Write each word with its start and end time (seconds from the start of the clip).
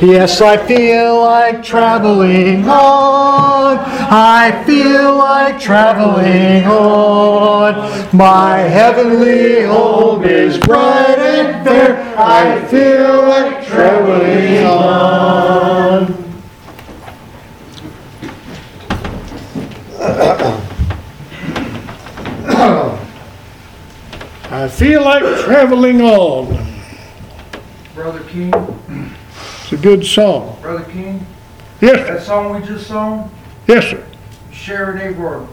Yes, 0.00 0.40
I 0.40 0.56
feel 0.56 1.22
like 1.22 1.60
traveling 1.60 2.68
on. 2.68 3.78
I 3.80 4.62
feel 4.64 5.16
like 5.16 5.58
traveling 5.58 6.64
on. 6.66 8.16
My 8.16 8.58
heavenly 8.58 9.64
home 9.64 10.22
is 10.22 10.56
bright 10.56 11.18
and 11.18 11.66
fair. 11.66 12.14
I 12.16 12.64
feel 12.66 13.26
like 13.26 13.66
traveling 13.66 14.64
on. 14.64 16.14
I 24.52 24.68
feel 24.68 25.02
like 25.02 25.24
traveling 25.40 26.00
on. 26.02 26.66
Brother 27.96 28.20
King, 28.20 28.52
It's 29.70 29.78
a 29.78 29.82
good 29.82 30.06
song. 30.06 30.56
Brother 30.62 30.90
King, 30.90 31.26
Yes, 31.82 31.96
sir. 31.96 32.14
that 32.14 32.22
song 32.22 32.58
we 32.58 32.66
just 32.66 32.86
sung, 32.86 33.30
Yes, 33.66 33.84
sir. 33.84 34.02
Sharon 34.50 34.96
Abar. 35.14 35.46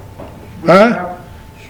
Huh? 0.66 1.18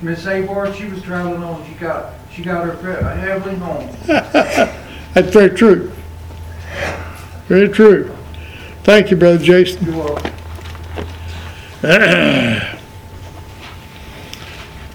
Miss 0.04 0.24
Abar, 0.26 0.72
she 0.76 0.86
was 0.86 1.02
traveling 1.02 1.42
on, 1.42 1.66
she 1.68 1.74
got, 1.74 2.14
she 2.32 2.44
got 2.44 2.64
her 2.66 2.76
tra- 2.76 3.16
heavenly 3.16 3.58
home. 3.58 3.90
That's 4.06 5.34
very 5.34 5.50
true. 5.50 5.92
Very 7.48 7.68
true. 7.70 8.16
Thank 8.84 9.10
you, 9.10 9.18
Brother 9.18 9.44
Jason. 9.44 9.84
You 9.88 10.02
are, 10.02 10.22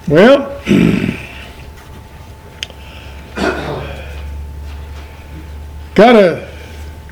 Well, 0.06 0.56
got 5.96 6.14
a 6.14 6.48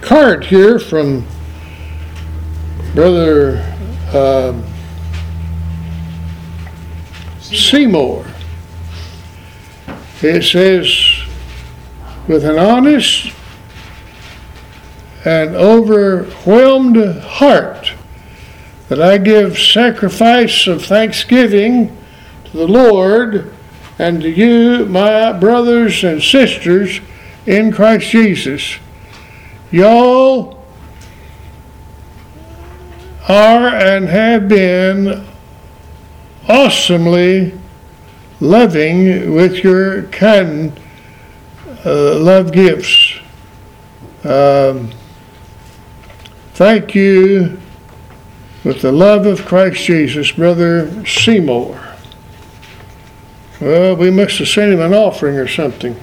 card 0.08 0.42
here 0.42 0.78
from 0.78 1.22
Brother 2.94 3.58
um, 4.14 4.64
Seymour. 7.40 8.24
It 10.22 10.44
says, 10.44 11.28
with 12.26 12.46
an 12.46 12.58
honest 12.58 13.34
and 15.26 15.54
overwhelmed 15.54 17.20
heart, 17.24 17.92
that 18.88 19.02
I 19.02 19.18
give 19.18 19.58
sacrifice 19.58 20.66
of 20.66 20.86
thanksgiving 20.86 21.94
to 22.46 22.56
the 22.56 22.66
Lord 22.66 23.52
and 23.98 24.22
to 24.22 24.30
you, 24.30 24.86
my 24.86 25.34
brothers 25.34 26.02
and 26.02 26.22
sisters 26.22 27.02
in 27.44 27.70
Christ 27.70 28.08
Jesus. 28.08 28.78
Y'all 29.70 30.64
are 33.28 33.68
and 33.68 34.08
have 34.08 34.48
been 34.48 35.26
awesomely 36.48 37.52
loving 38.40 39.34
with 39.34 39.62
your 39.62 40.04
kind 40.04 40.80
uh, 41.84 42.18
love 42.18 42.52
gifts. 42.52 43.18
Um, 44.24 44.90
thank 46.54 46.94
you 46.94 47.60
with 48.64 48.80
the 48.80 48.92
love 48.92 49.26
of 49.26 49.44
Christ 49.44 49.84
Jesus, 49.84 50.32
Brother 50.32 51.04
Seymour. 51.04 51.96
Well, 53.60 53.96
we 53.96 54.10
must 54.10 54.38
have 54.38 54.48
sent 54.48 54.72
him 54.72 54.80
an 54.80 54.94
offering 54.94 55.36
or 55.36 55.48
something. 55.48 55.94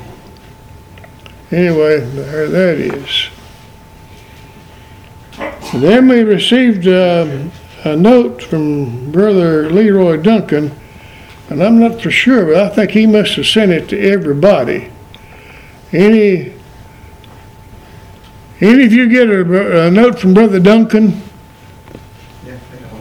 Anyway, 1.51 1.99
there 1.99 2.47
that 2.47 2.77
is. 2.79 3.29
And 5.73 5.83
then 5.83 6.07
we 6.07 6.21
received 6.21 6.87
a 6.87 7.49
note 7.85 8.41
from 8.41 9.11
Brother 9.11 9.69
Leroy 9.69 10.17
Duncan, 10.17 10.71
and 11.49 11.63
I'm 11.63 11.79
not 11.79 12.01
for 12.01 12.11
sure, 12.11 12.45
but 12.45 12.57
I 12.57 12.69
think 12.69 12.91
he 12.91 13.05
must 13.05 13.35
have 13.35 13.45
sent 13.45 13.71
it 13.71 13.89
to 13.89 13.99
everybody. 13.99 14.91
Any 15.91 16.53
any 18.61 18.85
of 18.85 18.93
you 18.93 19.09
get 19.09 19.29
a, 19.29 19.87
a 19.87 19.91
note 19.91 20.17
from 20.17 20.33
Brother 20.33 20.59
Duncan? 20.59 21.21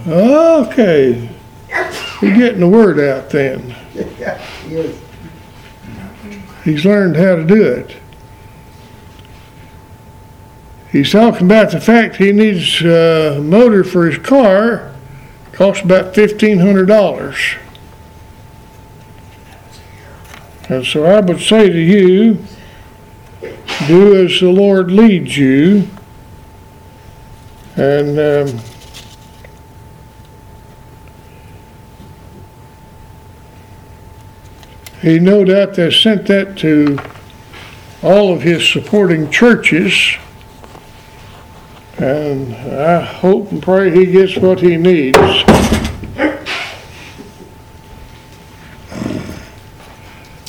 Okay. 0.06 1.30
You're 2.20 2.36
getting 2.36 2.60
the 2.60 2.68
word 2.68 2.98
out 2.98 3.30
then. 3.30 3.74
He's 6.64 6.84
learned 6.84 7.16
how 7.16 7.36
to 7.36 7.44
do 7.44 7.62
it. 7.62 7.96
He's 10.94 11.10
talking 11.10 11.46
about 11.46 11.72
the 11.72 11.80
fact 11.80 12.18
he 12.18 12.30
needs 12.30 12.80
a 12.80 13.40
motor 13.42 13.82
for 13.82 14.06
his 14.06 14.16
car. 14.18 14.94
Costs 15.50 15.84
about 15.84 16.14
fifteen 16.14 16.60
hundred 16.60 16.86
dollars. 16.86 17.56
And 20.68 20.86
so 20.86 21.04
I 21.04 21.18
would 21.18 21.40
say 21.40 21.68
to 21.68 21.76
you, 21.76 22.44
do 23.88 24.24
as 24.24 24.38
the 24.38 24.52
Lord 24.52 24.92
leads 24.92 25.36
you. 25.36 25.88
And 27.74 28.16
um, 28.20 28.60
he 35.02 35.18
no 35.18 35.44
doubt 35.44 35.74
has 35.74 36.00
sent 36.00 36.28
that 36.28 36.56
to 36.58 37.00
all 38.00 38.32
of 38.32 38.42
his 38.42 38.64
supporting 38.68 39.28
churches. 39.28 40.18
And 41.98 42.54
I 42.54 43.00
hope 43.00 43.52
and 43.52 43.62
pray 43.62 43.90
he 43.90 44.06
gets 44.06 44.36
what 44.36 44.60
he 44.60 44.76
needs. 44.76 45.18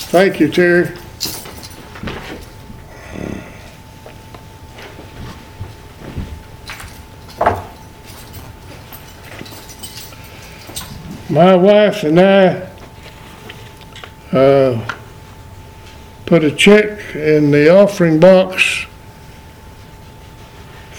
Thank 0.10 0.40
you, 0.40 0.50
Terry. 0.50 0.98
My 11.30 11.56
wife 11.56 12.04
and 12.04 12.20
I 12.20 12.70
uh, 14.32 14.96
put 16.26 16.44
a 16.44 16.52
check 16.52 17.16
in 17.16 17.52
the 17.52 17.70
offering 17.70 18.20
box 18.20 18.75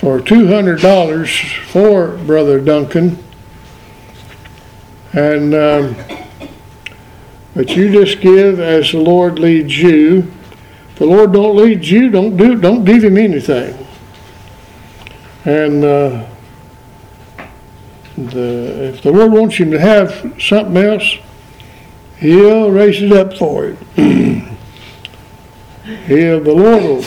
for 0.06 0.20
two 0.20 0.46
hundred 0.46 0.80
dollars 0.80 1.36
for 1.66 2.16
Brother 2.18 2.60
Duncan. 2.60 3.18
And, 5.12 5.52
um, 5.52 5.96
but 7.56 7.70
you 7.70 7.90
just 7.90 8.20
give 8.20 8.60
as 8.60 8.92
the 8.92 9.00
Lord 9.00 9.40
leads 9.40 9.76
you. 9.76 10.32
If 10.90 10.98
the 11.00 11.06
Lord 11.06 11.32
don't 11.32 11.56
lead 11.56 11.84
you, 11.84 12.08
don't 12.08 12.36
do, 12.36 12.54
don't 12.54 12.84
give 12.84 13.02
him 13.02 13.16
anything. 13.18 13.84
And, 15.44 15.84
uh, 15.84 16.26
the, 18.16 18.92
if 18.94 19.02
the 19.02 19.10
Lord 19.10 19.32
wants 19.32 19.56
him 19.56 19.72
to 19.72 19.80
have 19.80 20.36
something 20.38 20.76
else, 20.76 21.16
He'll 22.18 22.70
raise 22.70 23.02
it 23.02 23.10
up 23.10 23.36
for 23.36 23.70
him. 23.72 24.56
He'll, 26.06 26.40
the 26.44 26.54
Lord 26.54 26.84
will 26.84 27.04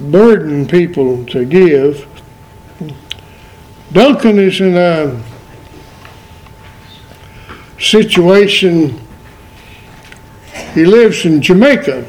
burden 0.00 0.66
people 0.66 1.26
to 1.26 1.44
give. 1.44 2.07
Duncan 3.92 4.38
is 4.38 4.60
in 4.60 4.76
a 4.76 5.18
situation, 7.78 9.00
he 10.74 10.84
lives 10.84 11.24
in 11.24 11.40
Jamaica. 11.40 12.08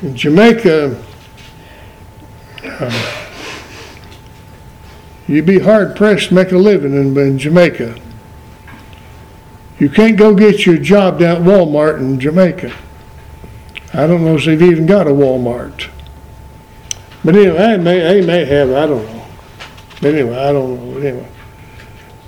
In 0.00 0.16
Jamaica, 0.16 1.02
uh, 2.64 3.26
you'd 5.28 5.46
be 5.46 5.58
hard 5.58 5.96
pressed 5.96 6.28
to 6.28 6.34
make 6.34 6.52
a 6.52 6.58
living 6.58 6.94
in, 6.94 7.16
in 7.18 7.38
Jamaica. 7.38 8.00
You 9.78 9.90
can't 9.90 10.16
go 10.16 10.34
get 10.34 10.64
your 10.64 10.78
job 10.78 11.18
down 11.18 11.36
at 11.36 11.42
Walmart 11.42 11.98
in 11.98 12.18
Jamaica. 12.18 12.72
I 13.92 14.06
don't 14.06 14.24
know 14.24 14.36
if 14.36 14.44
they've 14.44 14.62
even 14.62 14.86
got 14.86 15.06
a 15.06 15.10
Walmart. 15.10 15.90
But 17.24 17.36
anyway, 17.36 17.56
they 17.56 17.76
may, 17.76 17.98
they 17.98 18.26
may 18.26 18.44
have, 18.46 18.70
I 18.70 18.86
don't 18.86 19.04
know. 19.04 19.21
But 20.02 20.14
anyway, 20.16 20.36
I 20.36 20.52
don't 20.52 20.74
know, 20.74 20.98
anyway. 20.98 21.28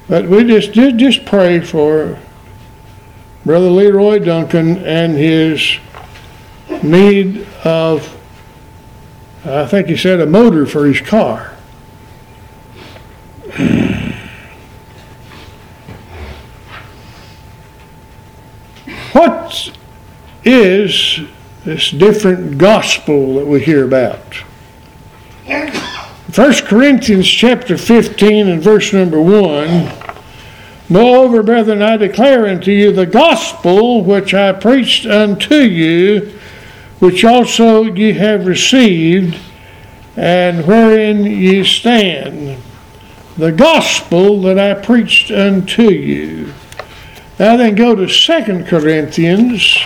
But 0.09 0.29
we 0.29 0.45
just, 0.45 0.73
just, 0.73 0.97
just 0.97 1.25
pray 1.25 1.59
for 1.59 2.21
Brother 3.45 3.69
Leroy 3.69 4.21
Duncan 4.21 4.79
and 4.85 5.17
his 5.17 5.79
need 6.85 7.45
of, 7.65 8.17
I 9.45 9.67
think 9.67 9.89
he 9.89 9.97
said, 9.97 10.21
a 10.21 10.27
motor 10.27 10.67
for 10.67 10.87
his 10.87 11.01
car. 11.01 11.53
What 19.13 19.71
is 20.45 21.21
this 21.65 21.91
different 21.91 22.59
gospel 22.59 23.37
that 23.37 23.47
we 23.47 23.63
hear 23.63 23.85
about? 23.85 24.43
1 26.35 26.53
Corinthians 26.65 27.29
chapter 27.29 27.79
15 27.79 28.49
and 28.49 28.61
verse 28.61 28.93
number 28.93 29.21
1 29.21 29.89
Moreover, 30.89 31.45
brethren, 31.45 31.81
I 31.81 31.97
declare 31.97 32.47
unto 32.47 32.73
you 32.73 32.91
the 32.91 33.07
gospel 33.07 34.03
which 34.03 34.35
I 34.35 34.51
preached 34.51 35.07
unto 35.07 35.55
you, 35.55 36.37
which 36.99 37.25
also 37.25 37.85
ye 37.85 38.15
have 38.15 38.47
received, 38.47 39.39
and 40.17 40.67
wherein 40.67 41.25
ye 41.25 41.63
stand. 41.63 42.61
The 43.37 43.53
gospel 43.53 44.43
that 44.43 44.59
I 44.59 44.75
preached 44.75 45.31
unto 45.31 45.85
you. 45.85 46.53
Now 47.39 47.57
then 47.57 47.77
go 47.77 47.95
to 47.95 48.09
2 48.09 48.65
Corinthians 48.65 49.79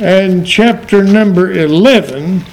and 0.00 0.44
chapter 0.44 1.04
number 1.04 1.52
11. 1.52 2.44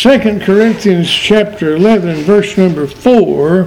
2 0.00 0.38
Corinthians 0.38 1.10
chapter 1.10 1.74
11, 1.74 2.22
verse 2.22 2.56
number 2.56 2.86
4. 2.86 3.64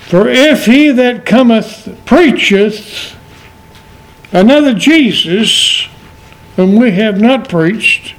For 0.00 0.26
if 0.26 0.64
he 0.64 0.90
that 0.90 1.26
cometh 1.26 1.94
preacheth 2.06 3.14
another 4.32 4.72
Jesus, 4.72 5.88
whom 6.56 6.76
we 6.76 6.92
have 6.92 7.20
not 7.20 7.50
preached, 7.50 8.14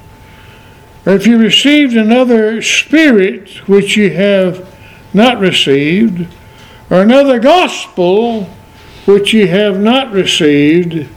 or 1.07 1.13
if 1.13 1.25
you 1.25 1.39
received 1.39 1.95
another 1.95 2.62
Spirit 2.62 3.68
which 3.68 3.97
ye 3.97 4.09
have 4.09 4.71
not 5.12 5.39
received, 5.39 6.31
or 6.91 7.01
another 7.01 7.39
gospel 7.39 8.44
which 9.06 9.33
ye 9.33 9.47
have 9.47 9.80
not 9.80 10.12
received, 10.12 11.09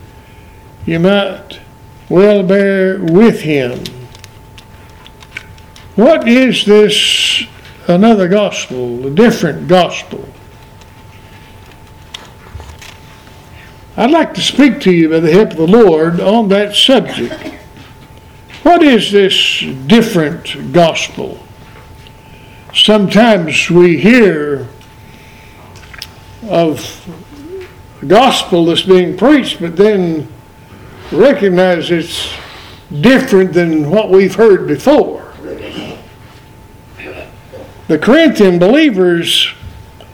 ye 0.86 0.96
might 0.96 1.60
well 2.08 2.42
bear 2.42 2.98
with 2.98 3.42
him. 3.42 3.84
What 5.94 6.26
is 6.26 6.64
this 6.64 7.44
another 7.86 8.26
gospel, 8.26 9.06
a 9.06 9.10
different 9.10 9.68
gospel? 9.68 10.26
I'd 13.94 14.10
like 14.10 14.32
to 14.34 14.40
speak 14.40 14.80
to 14.82 14.90
you 14.90 15.10
by 15.10 15.20
the 15.20 15.30
help 15.30 15.50
of 15.50 15.58
the 15.58 15.66
Lord 15.66 16.18
on 16.18 16.48
that 16.48 16.74
subject. 16.74 17.34
What 18.62 18.82
is 18.82 19.12
this 19.12 19.60
different 19.86 20.72
gospel? 20.72 21.38
Sometimes 22.72 23.68
we 23.68 23.98
hear 23.98 24.66
of 26.48 27.06
gospel 28.06 28.64
that's 28.64 28.80
being 28.80 29.18
preached, 29.18 29.60
but 29.60 29.76
then 29.76 30.26
recognize 31.10 31.90
it's 31.90 32.32
different 33.02 33.52
than 33.52 33.90
what 33.90 34.08
we've 34.08 34.34
heard 34.34 34.66
before 34.66 35.31
the 37.88 37.99
Corinthian 37.99 38.58
believers 38.58 39.52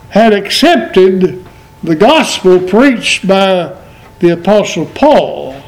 had 0.09 0.33
accepted 0.33 1.45
the 1.83 1.95
gospel 1.95 2.59
preached 2.59 3.27
by 3.27 3.75
the 4.19 4.29
Apostle 4.29 4.85
Paul. 4.87 5.61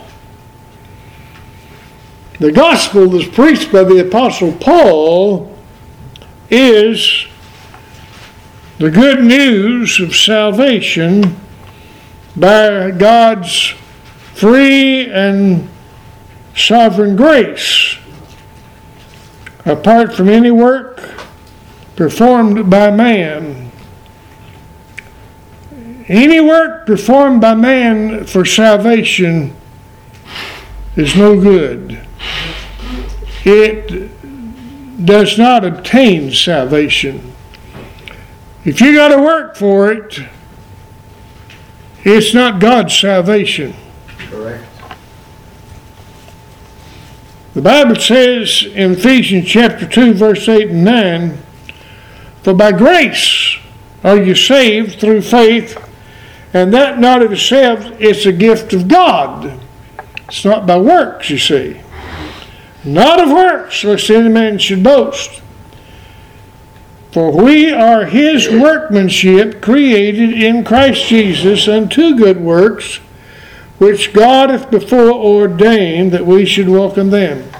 The 2.40 2.52
gospel 2.52 3.08
that's 3.10 3.28
preached 3.28 3.72
by 3.72 3.84
the 3.84 4.06
Apostle 4.06 4.52
Paul 4.54 5.56
is 6.50 7.28
the 8.80 8.90
good 8.90 9.24
news 9.24 10.00
of 10.00 10.16
salvation 10.16 11.38
by 12.36 12.92
God's 12.92 13.76
free 14.34 15.08
and 15.12 15.70
sovereign 16.56 17.16
grace, 17.16 17.98
apart 19.66 20.16
from 20.16 20.30
any 20.30 20.50
work 20.50 21.21
performed 21.96 22.70
by 22.70 22.92
man. 22.92 23.72
Any 26.08 26.40
work 26.40 26.86
performed 26.86 27.42
by 27.42 27.56
man 27.56 28.26
for 28.26 28.44
salvation 28.44 29.56
is 30.96 31.16
no 31.16 31.40
good. 31.40 32.00
It 33.44 34.12
does 35.06 35.38
not 35.38 35.64
obtain 35.66 36.32
salvation. 36.32 37.34
If 38.64 38.82
you 38.82 38.96
got 38.96 39.10
to 39.10 39.22
work 39.22 39.56
for 39.56 39.92
it, 39.92 40.20
it's 42.04 42.34
not 42.34 42.60
God's 42.60 42.98
salvation. 42.98 43.74
Correct. 44.30 44.66
The 47.54 47.62
Bible 47.62 47.96
says 47.96 48.64
in 48.64 48.94
Ephesians 48.94 49.48
chapter 49.48 49.88
2, 49.88 50.14
verse 50.14 50.48
8 50.48 50.70
and 50.70 50.86
9, 50.86 51.38
for 52.44 52.54
by 52.54 52.72
grace 52.72 53.58
are 54.04 54.18
you 54.18 54.36
saved 54.36 55.00
through 55.00 55.22
faith, 55.22 55.78
and 56.54 56.74
that 56.74 57.00
not 57.00 57.22
of 57.22 57.32
yourselves, 57.32 57.92
it's 58.00 58.26
a 58.26 58.32
gift 58.32 58.74
of 58.74 58.88
God. 58.88 59.60
It's 60.28 60.44
not 60.44 60.66
by 60.66 60.78
works, 60.78 61.30
you 61.30 61.38
see. 61.38 61.82
Not 62.84 63.20
of 63.20 63.30
works, 63.30 63.84
lest 63.84 64.10
any 64.10 64.30
man 64.30 64.58
should 64.58 64.84
boast. 64.84 65.42
For 67.12 67.32
we 67.32 67.72
are 67.72 68.06
his 68.06 68.50
workmanship, 68.50 69.62
created 69.62 70.34
in 70.34 70.64
Christ 70.64 71.06
Jesus 71.06 71.68
unto 71.68 72.16
good 72.16 72.40
works, 72.40 72.98
which 73.78 74.14
God 74.14 74.50
hath 74.50 74.72
before 74.72 75.12
ordained 75.12 76.12
that 76.14 76.26
we 76.26 76.46
should 76.46 76.70
walk 76.70 76.98
in 76.98 77.10
them. 77.10 77.52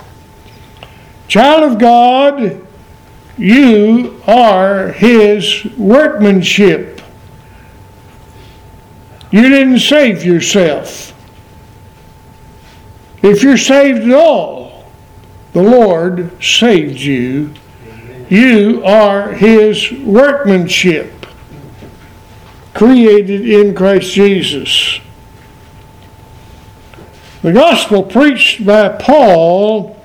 Child 1.28 1.74
of 1.74 1.80
God, 1.80 2.66
you 3.38 4.22
are 4.28 4.90
his 4.90 5.66
workmanship. 5.78 7.02
You 9.32 9.50
didn't 9.50 9.80
save 9.80 10.24
yourself. 10.26 11.14
If 13.24 13.44
you're 13.44 13.58
saved 13.58 14.04
at 14.04 14.14
all, 14.14 14.86
the 15.54 15.62
Lord 15.62 16.44
saved 16.44 17.00
you. 17.00 17.54
You 18.30 18.84
are 18.86 19.34
his 19.34 19.92
workmanship, 19.92 21.26
created 22.74 23.48
in 23.48 23.76
Christ 23.76 24.14
Jesus. 24.14 25.00
The 27.42 27.54
gospel 27.54 28.04
preached 28.04 28.66
by 28.66 28.90
Paul 28.90 30.01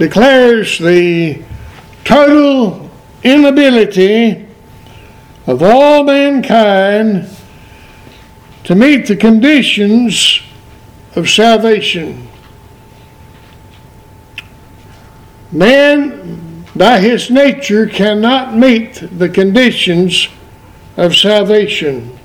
declares 0.00 0.78
the 0.78 1.42
total 2.04 2.90
inability 3.22 4.46
of 5.46 5.62
all 5.62 6.04
mankind 6.04 7.28
to 8.64 8.74
meet 8.74 9.06
the 9.06 9.14
conditions 9.14 10.40
of 11.16 11.28
salvation. 11.28 12.26
Man, 15.52 16.64
by 16.74 17.00
his 17.00 17.30
nature, 17.30 17.86
cannot 17.86 18.56
meet 18.56 19.06
the 19.18 19.28
conditions 19.28 20.28
of 20.96 21.14
salvation. 21.14 22.18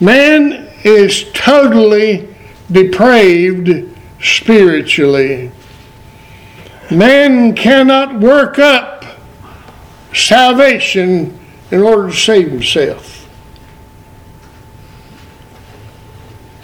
Man 0.00 0.68
is 0.82 1.30
totally 1.32 2.26
depraved 2.72 3.96
spiritually. 4.20 5.52
Man 6.90 7.54
cannot 7.54 8.18
work 8.18 8.58
up 8.58 9.04
salvation 10.12 11.38
in 11.70 11.82
order 11.82 12.10
to 12.10 12.16
save 12.16 12.50
himself. 12.50 13.28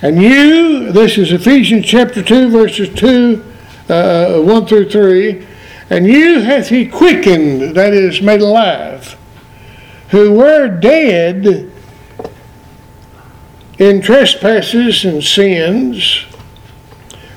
And 0.02 0.20
you, 0.20 0.90
this 0.90 1.16
is 1.16 1.30
Ephesians 1.32 1.86
chapter 1.86 2.22
2, 2.22 2.50
verses 2.50 2.88
2, 2.98 3.44
uh, 3.88 4.40
1 4.40 4.66
through 4.66 4.90
3, 4.90 5.46
and 5.90 6.06
you 6.06 6.40
hath 6.40 6.68
he 6.68 6.86
quickened, 6.86 7.76
that 7.76 7.92
is, 7.92 8.20
made 8.20 8.42
alive, 8.42 9.16
who 10.10 10.32
were 10.32 10.68
dead 10.68 11.70
in 13.78 14.02
trespasses 14.02 15.04
and 15.04 15.22
sins 15.22 16.26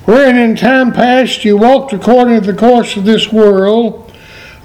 wherein 0.09 0.37
in 0.37 0.55
time 0.55 0.91
past 0.91 1.45
you 1.45 1.55
walked 1.55 1.93
according 1.93 2.41
to 2.41 2.51
the 2.51 2.57
course 2.57 2.97
of 2.97 3.05
this 3.05 3.31
world, 3.31 4.11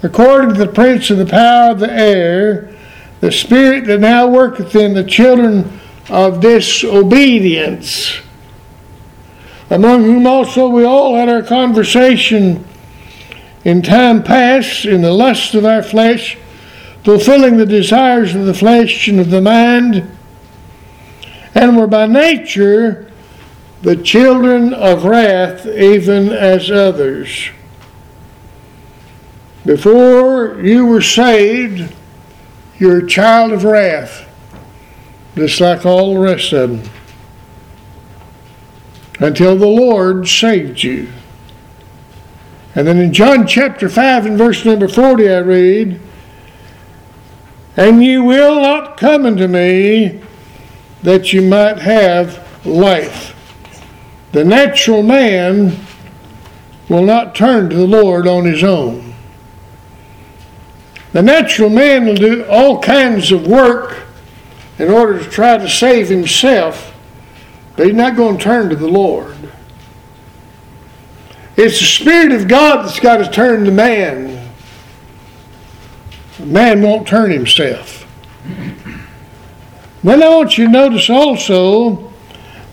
according 0.01 0.49
to 0.49 0.57
the 0.57 0.71
prince 0.71 1.11
of 1.11 1.19
the 1.19 1.25
power 1.25 1.69
of 1.69 1.79
the 1.79 1.91
air, 1.91 2.75
the 3.19 3.31
spirit 3.31 3.85
that 3.85 3.99
now 3.99 4.27
worketh 4.27 4.75
in 4.75 4.95
the 4.95 5.03
children 5.03 5.79
of 6.09 6.41
disobedience, 6.41 8.19
among 9.69 10.03
whom 10.03 10.25
also 10.25 10.67
we 10.67 10.83
all 10.83 11.15
had 11.15 11.29
our 11.29 11.43
conversation 11.43 12.65
in 13.63 13.83
time 13.83 14.23
past 14.23 14.83
in 14.83 15.03
the 15.03 15.13
lust 15.13 15.53
of 15.53 15.63
our 15.63 15.83
flesh, 15.83 16.39
fulfilling 17.03 17.57
the 17.57 17.67
desires 17.67 18.33
of 18.33 18.47
the 18.47 18.53
flesh 18.55 19.07
and 19.07 19.19
of 19.19 19.29
the 19.29 19.41
mind, 19.41 20.09
and 21.53 21.77
were 21.77 21.85
by 21.85 22.07
nature 22.07 23.11
the 23.81 23.95
children 23.95 24.73
of 24.73 25.05
wrath, 25.05 25.65
even 25.65 26.29
as 26.31 26.71
others. 26.71 27.49
Before 29.65 30.61
you 30.61 30.85
were 30.85 31.01
saved, 31.01 31.91
you're 32.77 32.99
a 32.99 33.07
child 33.07 33.51
of 33.51 33.63
wrath, 33.63 34.27
just 35.35 35.59
like 35.59 35.85
all 35.85 36.13
the 36.13 36.19
rest 36.19 36.53
of 36.53 36.69
them. 36.69 36.91
Until 39.19 39.57
the 39.57 39.65
Lord 39.65 40.27
saved 40.27 40.83
you. 40.83 41.07
And 42.75 42.85
then 42.85 42.97
in 42.97 43.13
John 43.13 43.47
chapter 43.47 43.87
5 43.87 44.25
and 44.25 44.37
verse 44.37 44.65
number 44.65 44.87
40, 44.87 45.29
I 45.29 45.37
read, 45.37 45.99
And 47.77 48.03
you 48.03 48.23
will 48.23 48.55
not 48.55 48.97
come 48.97 49.25
unto 49.25 49.47
me 49.47 50.21
that 51.01 51.31
you 51.31 51.41
might 51.41 51.79
have 51.79 52.65
life. 52.65 53.34
The 54.35 54.43
natural 54.43 55.01
man 55.01 55.77
will 56.89 57.05
not 57.05 57.35
turn 57.35 57.69
to 57.69 57.75
the 57.77 57.87
Lord 57.87 58.27
on 58.27 58.43
his 58.43 58.65
own. 58.65 59.13
The 61.13 61.21
natural 61.21 61.69
man 61.69 62.05
will 62.05 62.15
do 62.15 62.43
all 62.43 62.81
kinds 62.81 63.31
of 63.31 63.47
work 63.47 64.03
in 64.77 64.89
order 64.89 65.23
to 65.23 65.29
try 65.29 65.57
to 65.57 65.69
save 65.69 66.09
himself, 66.09 66.93
but 67.77 67.85
he's 67.85 67.95
not 67.95 68.17
going 68.17 68.37
to 68.37 68.43
turn 68.43 68.67
to 68.71 68.75
the 68.75 68.89
Lord. 68.89 69.37
It's 71.55 71.79
the 71.79 71.85
Spirit 71.85 72.33
of 72.33 72.49
God 72.49 72.83
that's 72.83 72.99
got 72.99 73.25
to 73.25 73.31
turn 73.31 73.63
the 73.63 73.71
man. 73.71 74.51
Man 76.43 76.81
won't 76.81 77.07
turn 77.07 77.31
himself. 77.31 78.05
Then 80.03 80.21
I 80.21 80.27
want 80.27 80.57
you 80.57 80.65
to 80.65 80.71
notice 80.71 81.09
also 81.09 82.11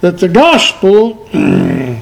that 0.03 0.19
the 0.19 0.29
gospel 0.29 1.29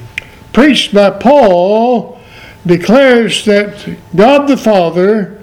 preached 0.53 0.93
by 0.93 1.11
Paul 1.11 2.19
declares 2.65 3.45
that 3.45 3.97
God 4.15 4.47
the 4.47 4.57
Father, 4.57 5.41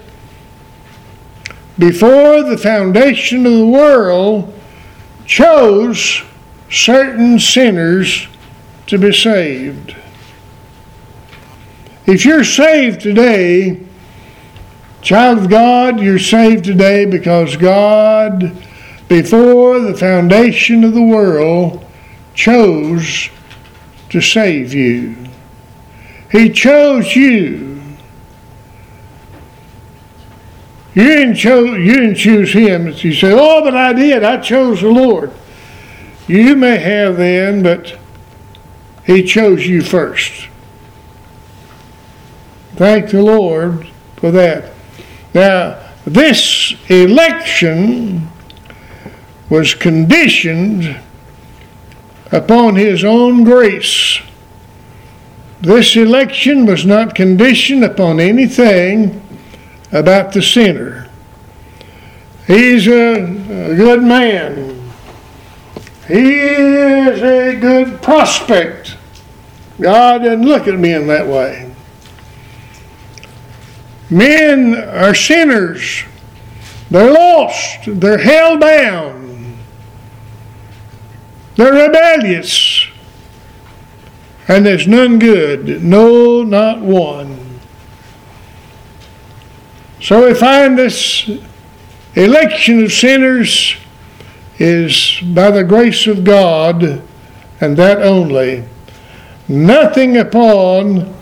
before 1.79 2.43
the 2.43 2.57
foundation 2.57 3.45
of 3.45 3.53
the 3.53 3.65
world, 3.65 4.53
chose 5.25 6.21
certain 6.69 7.39
sinners 7.39 8.27
to 8.87 8.97
be 8.97 9.13
saved. 9.13 9.95
If 12.05 12.25
you're 12.25 12.43
saved 12.43 12.99
today, 12.99 13.85
child 15.01 15.37
of 15.39 15.49
God, 15.49 16.01
you're 16.01 16.19
saved 16.19 16.65
today 16.65 17.05
because 17.05 17.55
God, 17.55 18.51
before 19.07 19.79
the 19.79 19.95
foundation 19.95 20.83
of 20.83 20.93
the 20.93 21.01
world, 21.01 21.85
chose 22.39 23.29
to 24.09 24.21
save 24.21 24.73
you. 24.73 25.13
He 26.31 26.49
chose 26.49 27.13
you. 27.13 27.83
You 30.95 31.03
didn't, 31.03 31.35
cho- 31.35 31.75
you 31.75 31.93
didn't 31.95 32.15
choose 32.15 32.53
him. 32.53 32.87
You 32.87 33.13
say, 33.13 33.33
Oh, 33.33 33.61
but 33.61 33.75
I 33.75 33.91
did. 33.91 34.23
I 34.23 34.37
chose 34.37 34.79
the 34.79 34.87
Lord. 34.87 35.33
You 36.27 36.55
may 36.55 36.77
have 36.77 37.17
then, 37.17 37.61
but 37.61 37.99
he 39.05 39.23
chose 39.23 39.67
you 39.67 39.81
first. 39.81 40.47
Thank 42.77 43.09
the 43.09 43.21
Lord 43.21 43.89
for 44.15 44.31
that. 44.31 44.71
Now, 45.33 45.77
this 46.05 46.73
election 46.87 48.29
was 49.49 49.73
conditioned 49.73 51.01
upon 52.31 52.75
his 52.75 53.03
own 53.03 53.43
grace. 53.43 54.21
This 55.61 55.95
election 55.95 56.65
was 56.65 56.85
not 56.85 57.15
conditioned 57.15 57.83
upon 57.83 58.19
anything 58.19 59.21
about 59.91 60.33
the 60.33 60.41
sinner. 60.41 61.09
He's 62.47 62.87
a, 62.87 63.23
a 63.71 63.75
good 63.75 64.01
man. 64.01 64.91
He 66.07 66.39
is 66.39 67.21
a 67.21 67.59
good 67.59 68.01
prospect. 68.01 68.95
God 69.79 70.23
doesn't 70.23 70.45
look 70.45 70.67
at 70.67 70.79
men 70.79 71.07
that 71.07 71.27
way. 71.27 71.71
Men 74.09 74.75
are 74.75 75.13
sinners. 75.13 76.03
They're 76.89 77.13
lost. 77.13 77.81
They're 77.85 78.17
held 78.17 78.59
bound. 78.59 79.18
They're 81.59 81.87
rebellious. 81.89 82.87
And 84.47 84.65
there's 84.65 84.87
none 84.87 85.19
good. 85.19 85.83
No, 85.83 86.41
not 86.41 86.79
one. 86.79 87.59
So 89.99 90.25
we 90.25 90.35
find 90.35 90.79
this 90.79 91.29
election 92.15 92.85
of 92.85 92.93
sinners 92.93 93.75
is 94.57 95.19
by 95.21 95.51
the 95.51 95.65
grace 95.65 96.07
of 96.07 96.23
God 96.23 97.01
and 97.59 97.75
that 97.75 98.01
only. 98.03 98.63
Nothing 99.49 100.15
upon 100.15 101.13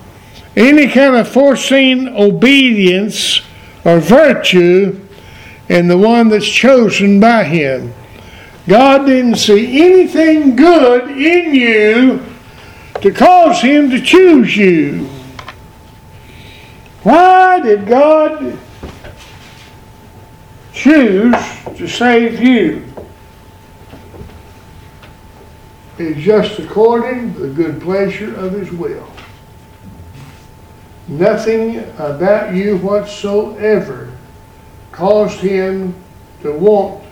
any 0.56 0.86
kind 0.88 1.16
of 1.16 1.28
foreseen 1.28 2.10
obedience 2.10 3.42
or 3.84 4.00
virtue 4.00 5.04
in 5.68 5.88
the 5.88 5.98
one 5.98 6.30
that's 6.30 6.48
chosen 6.48 7.20
by 7.20 7.44
Him. 7.44 7.92
God 8.68 9.06
didn't 9.06 9.38
see 9.38 9.82
anything 9.82 10.58
good 10.58 11.10
in 11.10 11.56
you 11.56 12.22
to 13.02 13.12
cause 13.12 13.62
Him 13.62 13.90
to 13.92 14.02
choose 14.02 14.58
you. 14.58 15.06
Why 17.04 17.62
did 17.62 17.88
God 17.88 18.58
choose 20.74 21.34
to 21.78 21.88
save 21.88 22.42
you? 22.42 22.84
It's 25.98 26.20
just 26.20 26.60
according 26.60 27.36
to 27.36 27.40
the 27.40 27.54
good 27.54 27.82
pleasure 27.82 28.36
of 28.36 28.52
His 28.52 28.70
will. 28.74 29.10
Nothing 31.08 31.80
about 31.98 32.54
you 32.54 32.78
whatsoever 32.80 34.12
caused 34.92 35.40
Him 35.40 35.96
to 36.42 36.52
want 36.52 37.07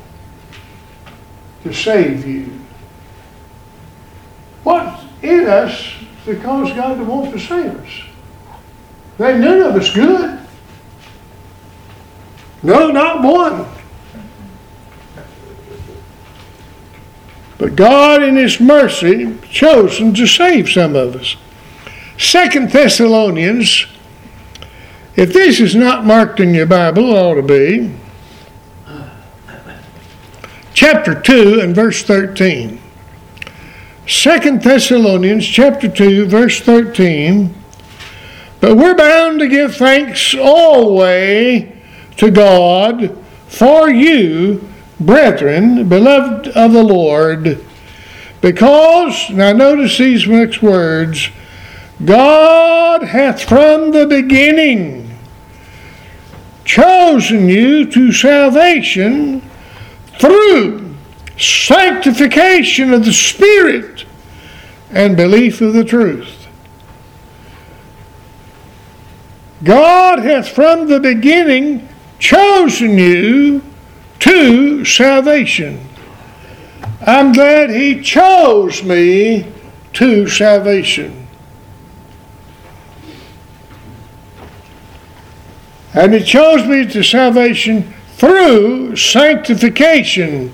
to 1.65 1.73
save 1.73 2.27
you. 2.27 2.51
What's 4.63 5.03
in 5.23 5.47
us 5.47 5.93
to 6.25 6.39
cause 6.39 6.71
God 6.73 6.99
to 6.99 7.03
want 7.03 7.33
to 7.33 7.39
save 7.39 7.75
us? 7.75 7.89
There 9.17 9.39
none 9.39 9.61
of 9.61 9.75
us 9.75 9.91
good. 9.91 10.39
No, 12.61 12.91
not 12.91 13.23
one. 13.23 13.67
But 17.57 17.75
God 17.75 18.21
in 18.21 18.35
His 18.35 18.59
mercy 18.59 19.35
chosen 19.49 20.13
to 20.13 20.27
save 20.27 20.69
some 20.69 20.95
of 20.95 21.15
us. 21.15 21.35
Second 22.19 22.69
Thessalonians, 22.69 23.87
if 25.15 25.33
this 25.33 25.59
is 25.59 25.73
not 25.73 26.05
marked 26.05 26.39
in 26.39 26.53
your 26.53 26.67
Bible, 26.67 27.11
ought 27.11 27.35
to 27.35 27.41
be 27.41 27.91
chapter 30.75 31.19
2 31.19 31.61
and 31.61 31.73
verse 31.73 32.03
13. 32.03 32.81
Second 34.07 34.61
Thessalonians 34.61 35.47
chapter 35.47 35.87
2 35.87 36.27
verse 36.27 36.59
13. 36.59 37.55
But 38.59 38.75
we're 38.75 38.95
bound 38.95 39.39
to 39.39 39.47
give 39.47 39.75
thanks 39.75 40.35
always 40.35 41.71
to 42.17 42.29
God 42.29 43.17
for 43.47 43.89
you, 43.89 44.69
brethren, 44.99 45.87
beloved 45.87 46.49
of 46.49 46.73
the 46.73 46.83
Lord, 46.83 47.63
because, 48.41 49.29
now 49.29 49.53
notice 49.53 49.97
these 49.97 50.27
next 50.27 50.61
words, 50.61 51.29
God 52.03 53.03
hath 53.03 53.43
from 53.43 53.91
the 53.91 54.05
beginning 54.05 55.17
chosen 56.65 57.47
you 57.47 57.89
to 57.91 58.11
salvation 58.11 59.41
through 60.19 60.95
sanctification 61.37 62.93
of 62.93 63.05
the 63.05 63.13
Spirit 63.13 64.05
and 64.91 65.17
belief 65.17 65.61
of 65.61 65.73
the 65.73 65.83
truth. 65.83 66.47
God 69.63 70.19
hath 70.19 70.49
from 70.49 70.87
the 70.87 70.99
beginning 70.99 71.89
chosen 72.19 72.97
you 72.97 73.61
to 74.19 74.85
salvation. 74.85 75.87
I'm 77.01 77.33
glad 77.33 77.69
He 77.69 78.01
chose 78.01 78.83
me 78.83 79.51
to 79.93 80.27
salvation. 80.27 81.27
And 85.93 86.13
He 86.13 86.23
chose 86.23 86.65
me 86.65 86.85
to 86.87 87.03
salvation 87.03 87.94
through 88.15 88.95
sanctification. 88.95 90.53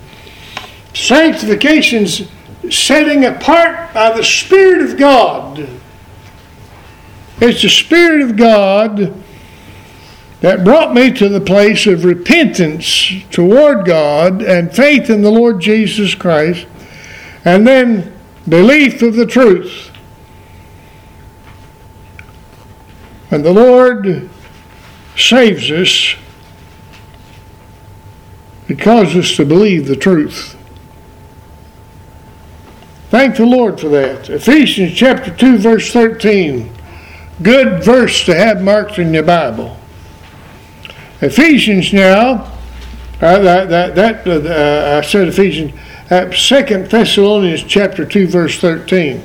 Sanctification's 0.94 2.28
setting 2.70 3.26
apart 3.26 3.94
by 3.94 4.16
the 4.16 4.24
Spirit 4.24 4.82
of 4.82 4.98
God. 4.98 5.68
It's 7.40 7.62
the 7.62 7.70
Spirit 7.70 8.22
of 8.22 8.36
God 8.36 9.14
that 10.42 10.64
brought 10.64 10.94
me 10.94 11.12
to 11.12 11.30
the 11.30 11.40
place 11.40 11.86
of 11.86 12.04
repentance 12.04 13.12
toward 13.30 13.86
God 13.86 14.42
and 14.42 14.76
faith 14.76 15.10
in 15.10 15.22
the 15.22 15.32
Lord 15.32 15.60
Jesus 15.60 16.16
Christ, 16.16 16.66
and 17.46 17.66
then 17.66 18.12
belief 18.50 19.04
of 19.04 19.16
the 19.16 19.28
truth. 19.28 19.92
When 23.30 23.44
the 23.44 23.54
Lord 23.54 24.30
saves 25.16 25.70
us, 25.70 26.16
it 28.72 28.80
causes 28.80 29.32
us 29.32 29.36
to 29.36 29.46
believe 29.46 29.86
the 29.86 29.98
truth. 29.98 30.58
Thank 33.10 33.36
the 33.36 33.46
Lord 33.46 33.82
for 33.82 33.90
that. 33.90 34.30
Ephesians 34.30 34.94
chapter 34.94 35.36
2, 35.36 35.58
verse 35.58 35.92
13. 35.92 36.72
Good 37.44 37.84
verse 37.84 38.24
to 38.26 38.34
have 38.34 38.62
marked 38.62 38.98
in 38.98 39.14
your 39.14 39.24
Bible. 39.24 39.78
Ephesians 41.20 41.92
now, 41.92 42.50
uh, 43.20 43.40
that, 43.40 43.68
that, 43.68 44.24
that 44.24 44.26
uh, 44.26 45.00
I 45.00 45.06
said 45.06 45.28
Ephesians, 45.28 45.78
uh, 46.10 46.32
2 46.32 46.88
Thessalonians 46.88 47.64
chapter 47.66 48.06
2, 48.06 48.28
verse 48.28 48.58
13. 48.62 49.22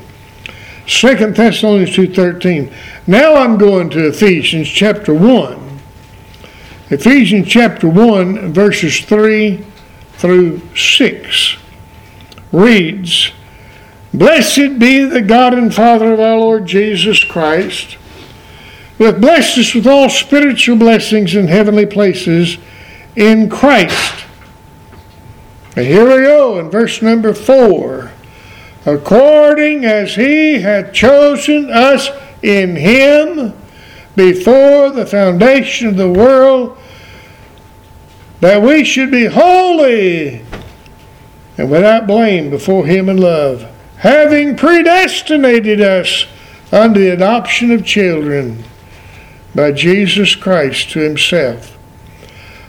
2 0.89 1.17
Thessalonians 1.31 1.91
2.13. 1.91 2.73
Now 3.07 3.37
I'm 3.37 3.59
going 3.59 3.91
to 3.91 4.09
Ephesians 4.09 4.69
chapter 4.69 5.15
1. 5.15 5.66
Ephesians 6.89 7.49
chapter 7.49 7.89
1, 7.89 8.53
verses 8.53 9.01
3 9.01 9.65
through 10.19 10.63
6 10.77 11.57
reads, 12.53 13.33
Blessed 14.15 14.79
be 14.79 15.05
the 15.05 15.21
God 15.21 15.53
and 15.53 15.75
Father 15.75 16.13
of 16.13 16.21
our 16.21 16.39
Lord 16.39 16.67
Jesus 16.67 17.25
Christ, 17.25 17.95
who 18.99 19.05
hath 19.05 19.21
blessed 19.21 19.59
us 19.59 19.75
with 19.75 19.89
all 19.89 20.09
spiritual 20.09 20.77
blessings 20.77 21.35
in 21.35 21.49
heavenly 21.49 21.87
places 21.87 22.57
in 23.17 23.51
Christ. 23.51 24.25
And 25.75 25.87
here 25.87 26.05
we 26.05 26.23
go 26.23 26.61
in 26.61 26.71
verse 26.71 27.03
number 27.03 27.35
4 27.35 28.13
according 28.87 29.85
as 29.85 30.15
he 30.15 30.61
had 30.61 30.95
chosen 30.95 31.69
us 31.69 32.11
in 32.45 32.77
him 32.77 33.53
before 34.17 34.91
the 34.91 35.07
foundation 35.07 35.89
of 35.89 35.97
the 35.97 36.11
world, 36.11 36.77
that 38.41 38.61
we 38.61 38.85
should 38.85 39.11
be 39.11 39.27
holy 39.27 40.45
and 41.59 41.71
without 41.71 42.07
blame 42.07 42.51
before 42.51 42.87
him 42.87 43.09
in 43.09 43.19
love, 43.19 43.67
having 43.99 44.57
predestinated 44.57 45.81
us 45.81 46.27
unto 46.73 47.01
the 47.01 47.11
adoption 47.11 47.71
of 47.71 47.85
children 47.85 48.65
by 49.55 49.73
Jesus 49.73 50.35
Christ 50.35 50.91
to 50.91 51.01
himself. 51.01 51.79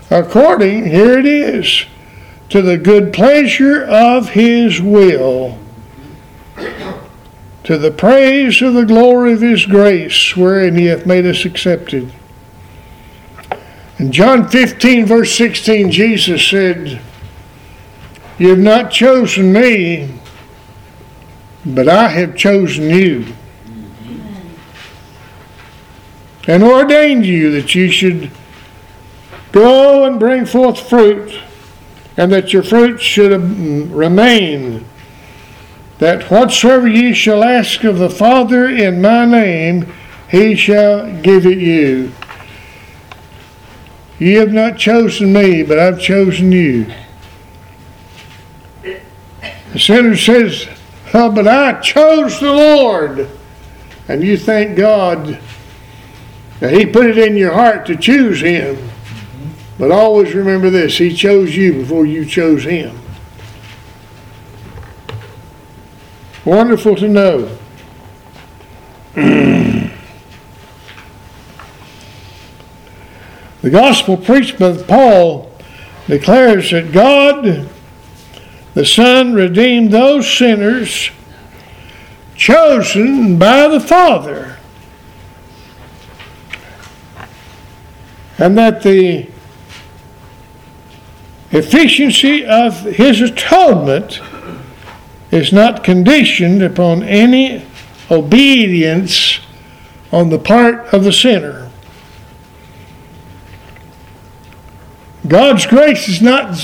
According, 0.09 0.85
here 0.85 1.19
it 1.19 1.25
is, 1.25 1.85
to 2.49 2.61
the 2.61 2.77
good 2.77 3.11
pleasure 3.11 3.83
of 3.83 4.29
his 4.29 4.81
will 4.81 5.57
to 7.67 7.77
the 7.77 7.91
praise 7.91 8.61
of 8.61 8.73
the 8.75 8.85
glory 8.85 9.33
of 9.33 9.41
his 9.41 9.65
grace, 9.65 10.37
wherein 10.37 10.77
he 10.77 10.85
hath 10.85 11.05
made 11.05 11.25
us 11.25 11.43
accepted. 11.43 12.09
In 13.99 14.09
John 14.09 14.47
15, 14.47 15.05
verse 15.05 15.37
16, 15.37 15.91
Jesus 15.91 16.47
said, 16.47 17.01
You 18.37 18.51
have 18.51 18.59
not 18.59 18.89
chosen 18.89 19.51
me, 19.51 20.17
but 21.65 21.89
I 21.89 22.07
have 22.07 22.37
chosen 22.37 22.89
you. 22.89 23.25
And 26.47 26.63
ordained 26.63 27.25
you 27.25 27.51
that 27.51 27.75
you 27.75 27.91
should 27.91 28.31
go 29.51 30.05
and 30.05 30.17
bring 30.17 30.45
forth 30.45 30.87
fruit, 30.87 31.37
and 32.15 32.31
that 32.31 32.53
your 32.53 32.63
fruit 32.63 33.01
should 33.01 33.33
remain 33.91 34.85
that 35.99 36.29
whatsoever 36.29 36.87
ye 36.87 37.13
shall 37.13 37.43
ask 37.43 37.83
of 37.83 37.97
the 37.97 38.09
Father 38.09 38.67
in 38.67 39.01
my 39.01 39.25
name, 39.25 39.91
he 40.29 40.55
shall 40.55 41.11
give 41.21 41.45
it 41.45 41.57
you. 41.57 42.11
Ye 44.19 44.33
have 44.33 44.51
not 44.51 44.77
chosen 44.77 45.31
me, 45.31 45.63
but 45.63 45.79
I've 45.79 45.99
chosen 45.99 46.51
you. 46.51 46.91
The 49.73 49.79
sinner 49.79 50.17
says, 50.17 50.67
oh, 51.13 51.31
but 51.31 51.47
I 51.47 51.79
chose 51.81 52.39
the 52.39 52.51
Lord. 52.51 53.29
And 54.07 54.23
you 54.23 54.37
thank 54.37 54.77
God 54.77 55.39
that 56.59 56.73
He 56.73 56.85
put 56.85 57.05
it 57.05 57.17
in 57.17 57.35
your 57.35 57.53
heart 57.53 57.85
to 57.87 57.95
choose 57.95 58.41
Him. 58.41 58.89
But 59.77 59.91
always 59.91 60.33
remember 60.33 60.69
this 60.69 60.97
He 60.97 61.13
chose 61.13 61.55
you 61.55 61.73
before 61.73 62.05
you 62.05 62.25
chose 62.25 62.63
Him. 62.63 62.97
Wonderful 66.47 66.95
to 66.95 67.09
know. 67.09 67.57
the 69.15 69.91
gospel 73.69 74.15
preached 74.15 74.57
by 74.57 74.81
Paul 74.81 75.51
declares 76.07 76.71
that 76.71 76.93
God, 76.93 77.67
the 78.75 78.85
Son, 78.85 79.33
redeemed 79.33 79.91
those 79.91 80.25
sinners 80.37 81.09
chosen 82.37 83.37
by 83.37 83.67
the 83.67 83.81
Father. 83.81 84.57
And 88.37 88.57
that 88.57 88.83
the 88.83 89.29
efficiency 91.51 92.45
of 92.45 92.83
his 92.83 93.19
atonement 93.19 94.21
is 95.31 95.51
not 95.51 95.83
conditioned 95.83 96.63
upon 96.63 97.03
any 97.03 97.65
obedience 98.09 99.39
on 100.11 100.29
the 100.29 100.39
part 100.39 100.93
of 100.93 101.03
the 101.03 101.11
sinner. 101.11 101.69
God's 105.27 105.65
grace 105.65 106.07
is 106.07 106.21
not 106.21 106.57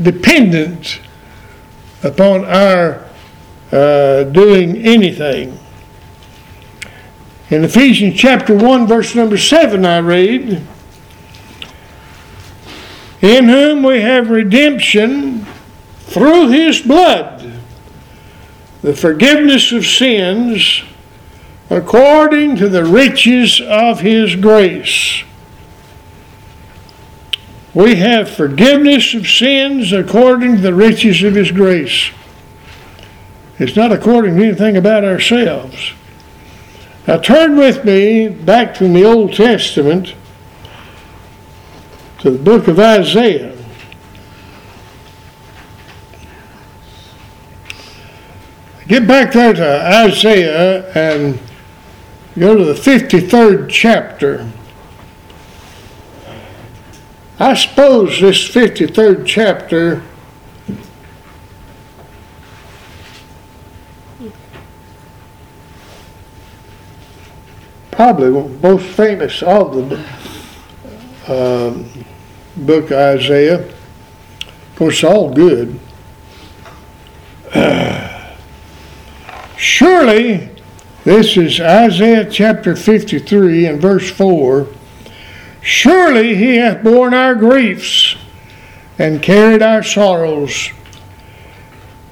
dependent 0.00 1.00
upon 2.02 2.44
our 2.44 3.04
uh, 3.72 4.24
doing 4.24 4.76
anything. 4.76 5.58
In 7.50 7.64
Ephesians 7.64 8.14
chapter 8.16 8.54
1, 8.54 8.86
verse 8.86 9.14
number 9.14 9.36
7, 9.36 9.84
I 9.84 9.98
read, 9.98 10.64
In 13.20 13.48
whom 13.48 13.82
we 13.82 14.00
have 14.00 14.30
redemption 14.30 15.44
through 15.98 16.50
his 16.50 16.80
blood 16.80 17.53
the 18.84 18.94
forgiveness 18.94 19.72
of 19.72 19.86
sins 19.86 20.82
according 21.70 22.54
to 22.54 22.68
the 22.68 22.84
riches 22.84 23.58
of 23.58 24.00
his 24.00 24.36
grace. 24.36 25.24
We 27.72 27.94
have 27.94 28.28
forgiveness 28.28 29.14
of 29.14 29.26
sins 29.26 29.90
according 29.90 30.56
to 30.56 30.60
the 30.60 30.74
riches 30.74 31.22
of 31.22 31.34
his 31.34 31.50
grace. 31.50 32.10
It's 33.58 33.74
not 33.74 33.90
according 33.90 34.36
to 34.36 34.44
anything 34.44 34.76
about 34.76 35.02
ourselves. 35.02 35.92
Now 37.08 37.16
turn 37.16 37.56
with 37.56 37.86
me 37.86 38.28
back 38.28 38.76
from 38.76 38.92
the 38.92 39.04
Old 39.06 39.32
Testament 39.32 40.14
to 42.18 42.30
the 42.30 42.38
book 42.38 42.68
of 42.68 42.78
Isaiah. 42.78 43.53
Get 48.86 49.08
back 49.08 49.32
there 49.32 49.54
to 49.54 50.04
Isaiah 50.04 50.92
and 50.92 51.38
go 52.38 52.54
to 52.54 52.64
the 52.64 52.74
53rd 52.74 53.70
chapter. 53.70 54.50
I 57.38 57.54
suppose 57.54 58.20
this 58.20 58.46
53rd 58.48 59.26
chapter 59.26 60.02
probably 67.94 68.30
most 68.60 68.86
famous 68.86 69.42
of 69.42 69.74
the 69.88 69.96
um, 71.28 72.04
book 72.56 72.90
Isaiah. 72.90 73.60
Of 73.60 74.76
course, 74.76 75.04
all 75.04 75.32
good. 75.32 75.78
Uh, 77.54 78.08
Surely, 79.64 80.50
this 81.04 81.38
is 81.38 81.58
Isaiah 81.58 82.30
chapter 82.30 82.76
53 82.76 83.64
and 83.64 83.80
verse 83.80 84.10
4. 84.10 84.68
Surely 85.62 86.34
he 86.36 86.56
hath 86.56 86.84
borne 86.84 87.14
our 87.14 87.34
griefs 87.34 88.14
and 88.98 89.22
carried 89.22 89.62
our 89.62 89.82
sorrows. 89.82 90.68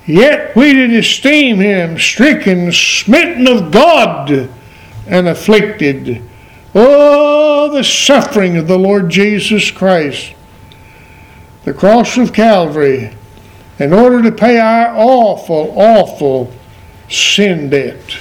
Yet 0.06 0.56
we 0.56 0.72
did 0.72 0.94
esteem 0.94 1.58
him 1.58 1.98
stricken, 1.98 2.72
smitten 2.72 3.46
of 3.46 3.70
God, 3.70 4.48
and 5.06 5.28
afflicted. 5.28 6.22
Oh, 6.74 7.70
the 7.70 7.84
suffering 7.84 8.56
of 8.56 8.66
the 8.66 8.78
Lord 8.78 9.10
Jesus 9.10 9.70
Christ, 9.70 10.32
the 11.66 11.74
cross 11.74 12.16
of 12.16 12.32
Calvary, 12.32 13.14
in 13.78 13.92
order 13.92 14.22
to 14.22 14.32
pay 14.32 14.58
our 14.58 14.96
awful, 14.96 15.74
awful 15.76 16.50
sin 17.12 17.70
debt. 17.70 18.18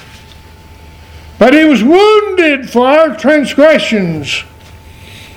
But 1.40 1.54
he 1.54 1.64
was 1.64 1.84
wounded 1.84 2.70
for 2.70 2.86
our 2.86 3.16
transgressions, 3.16 4.44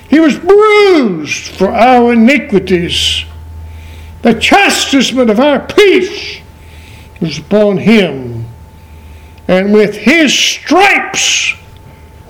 he 0.09 0.19
was 0.19 0.37
bruised 0.37 1.47
for 1.55 1.69
our 1.69 2.13
iniquities. 2.13 3.25
The 4.21 4.39
chastisement 4.39 5.29
of 5.29 5.39
our 5.39 5.65
peace 5.65 6.41
was 7.19 7.39
upon 7.39 7.77
him, 7.77 8.45
and 9.47 9.73
with 9.73 9.95
his 9.95 10.33
stripes 10.33 11.53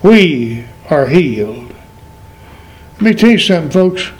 we 0.02 0.66
are 0.90 1.06
healed. 1.06 1.74
Let 2.94 3.02
me 3.02 3.14
tell 3.14 3.30
you 3.30 3.38
something, 3.38 3.70
folks. 3.70 4.10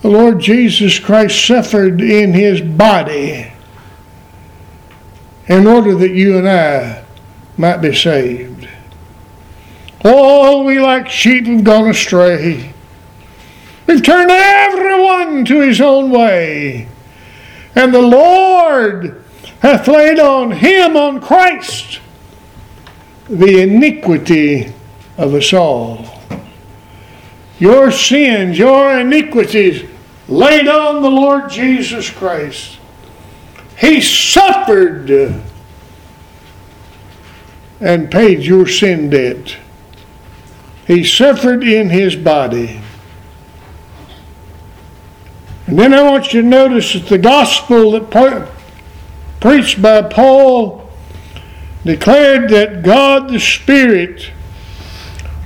The 0.00 0.08
Lord 0.08 0.40
Jesus 0.40 0.98
Christ 0.98 1.44
suffered 1.44 2.00
in 2.00 2.32
his 2.32 2.60
body 2.60 3.47
in 5.48 5.66
order 5.66 5.94
that 5.94 6.10
you 6.10 6.38
and 6.38 6.48
I 6.48 7.04
might 7.56 7.78
be 7.78 7.94
saved. 7.94 8.68
All 10.04 10.64
we 10.64 10.78
like 10.78 11.08
sheep 11.08 11.46
have 11.46 11.64
gone 11.64 11.88
astray. 11.88 12.72
We've 13.86 14.02
turned 14.02 14.30
everyone 14.30 15.44
to 15.46 15.60
his 15.60 15.80
own 15.80 16.10
way. 16.10 16.88
And 17.74 17.92
the 17.92 18.02
Lord 18.02 19.24
hath 19.60 19.88
laid 19.88 20.18
on 20.18 20.52
him, 20.52 20.96
on 20.96 21.20
Christ, 21.20 22.00
the 23.28 23.62
iniquity 23.62 24.72
of 25.16 25.34
us 25.34 25.52
all. 25.52 26.20
Your 27.58 27.90
sins, 27.90 28.58
your 28.58 29.00
iniquities, 29.00 29.88
laid 30.28 30.68
on 30.68 31.02
the 31.02 31.10
Lord 31.10 31.50
Jesus 31.50 32.08
Christ. 32.08 32.77
He 33.78 34.00
suffered 34.00 35.10
and 37.80 38.10
paid 38.10 38.40
your 38.40 38.66
sin 38.66 39.10
debt. 39.10 39.56
He 40.86 41.04
suffered 41.04 41.62
in 41.62 41.90
his 41.90 42.16
body. 42.16 42.80
And 45.66 45.78
then 45.78 45.92
I 45.92 46.02
want 46.02 46.32
you 46.32 46.40
to 46.40 46.48
notice 46.48 46.94
that 46.94 47.08
the 47.08 47.18
gospel 47.18 47.90
that 47.92 48.48
preached 49.38 49.82
by 49.82 50.02
Paul 50.02 50.90
declared 51.84 52.48
that 52.50 52.82
God 52.82 53.28
the 53.28 53.38
Spirit 53.38 54.32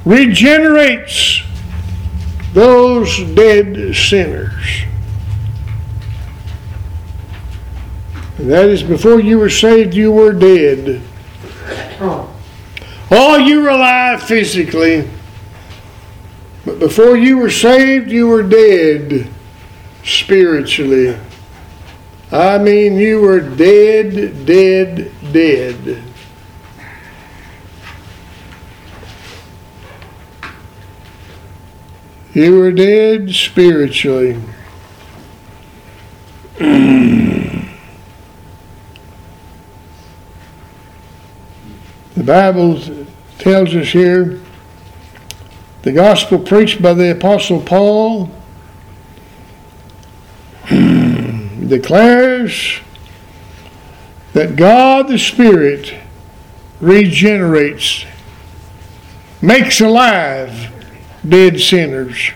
regenerates 0.05 1.43
those 2.55 3.19
dead 3.35 3.95
sinners. 3.97 4.85
And 8.15 8.22
that 8.39 8.69
is 8.69 8.83
before 8.83 9.21
you 9.21 9.39
were 9.39 9.51
saved, 9.51 9.95
you 9.95 10.11
were 10.11 10.33
dead. 10.33 11.03
Oh, 13.15 13.37
you 13.37 13.61
were 13.61 13.69
alive 13.69 14.23
physically, 14.23 15.09
but 16.65 16.79
before 16.79 17.17
you 17.17 17.39
were 17.39 17.51
saved, 17.51 18.11
you 18.11 18.27
were 18.29 18.43
dead 18.43 19.29
spiritually. 20.03 21.17
I 22.31 22.57
mean, 22.57 22.97
you 22.97 23.21
were 23.21 23.41
dead, 23.41 24.47
dead, 24.47 25.13
dead. 25.33 26.03
You 32.33 32.59
were 32.59 32.73
dead 32.73 33.31
spiritually. 33.35 34.41
the 42.15 42.25
Bible 42.25 42.81
tells 43.39 43.75
us 43.75 43.89
here 43.89 44.41
the 45.83 45.93
gospel 45.93 46.39
preached 46.39 46.81
by 46.81 46.95
the 46.95 47.13
Apostle 47.13 47.61
Paul 47.61 48.27
declares 50.69 52.81
that 54.33 54.57
God 54.57 55.09
the 55.09 55.19
Spirit 55.19 55.95
regenerates, 56.81 58.05
makes 59.41 59.81
alive 59.81 60.73
dead 61.27 61.61
sinners. 61.61 62.33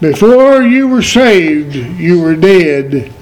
Before 0.00 0.62
you 0.62 0.86
were 0.86 1.02
saved, 1.02 1.74
you 1.74 2.20
were 2.20 2.36
dead 2.36 3.12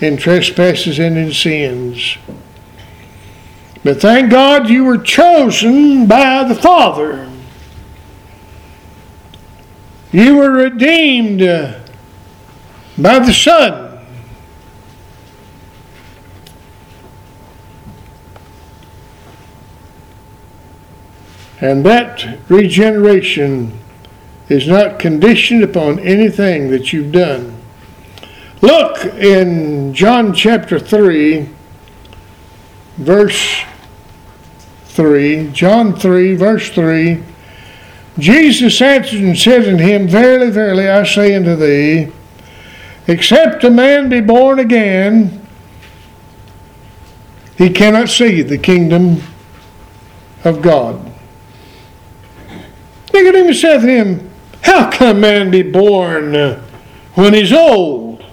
in 0.00 0.16
trespasses 0.16 0.98
and 0.98 1.16
in 1.16 1.32
sins. 1.32 2.18
But 3.84 4.00
thank 4.00 4.30
God 4.30 4.70
you 4.70 4.82
were 4.84 4.96
chosen 4.96 6.06
by 6.06 6.42
the 6.42 6.54
Father. 6.54 7.30
You 10.10 10.36
were 10.36 10.50
redeemed 10.50 11.42
uh, 11.42 11.80
by 12.96 13.18
the 13.18 13.32
Son. 13.32 13.98
And 21.60 21.84
that 21.84 22.38
regeneration 22.48 23.78
is 24.48 24.66
not 24.66 24.98
conditioned 24.98 25.62
upon 25.62 25.98
anything 25.98 26.70
that 26.70 26.92
you've 26.92 27.12
done. 27.12 27.60
Look 28.62 29.04
in 29.04 29.92
John 29.92 30.32
chapter 30.32 30.78
3, 30.78 31.50
verse 32.96 33.64
3. 34.94 35.50
John 35.52 35.96
3, 35.96 36.36
verse 36.36 36.70
3. 36.70 37.20
Jesus 38.16 38.80
answered 38.80 39.22
and 39.22 39.36
said 39.36 39.66
unto 39.66 39.82
him, 39.82 40.06
Verily, 40.06 40.50
verily, 40.50 40.88
I 40.88 41.02
say 41.02 41.34
unto 41.34 41.56
thee, 41.56 42.12
except 43.08 43.64
a 43.64 43.70
man 43.70 44.08
be 44.08 44.20
born 44.20 44.60
again, 44.60 45.44
he 47.56 47.70
cannot 47.70 48.08
see 48.08 48.42
the 48.42 48.56
kingdom 48.56 49.20
of 50.44 50.62
God. 50.62 51.12
Nicodemus 53.12 53.60
said 53.60 53.80
to 53.80 53.86
him, 53.88 54.30
How 54.62 54.92
can 54.92 55.16
a 55.16 55.18
man 55.18 55.50
be 55.50 55.62
born 55.62 56.34
when 57.14 57.34
he's 57.34 57.52
old? 57.52 58.24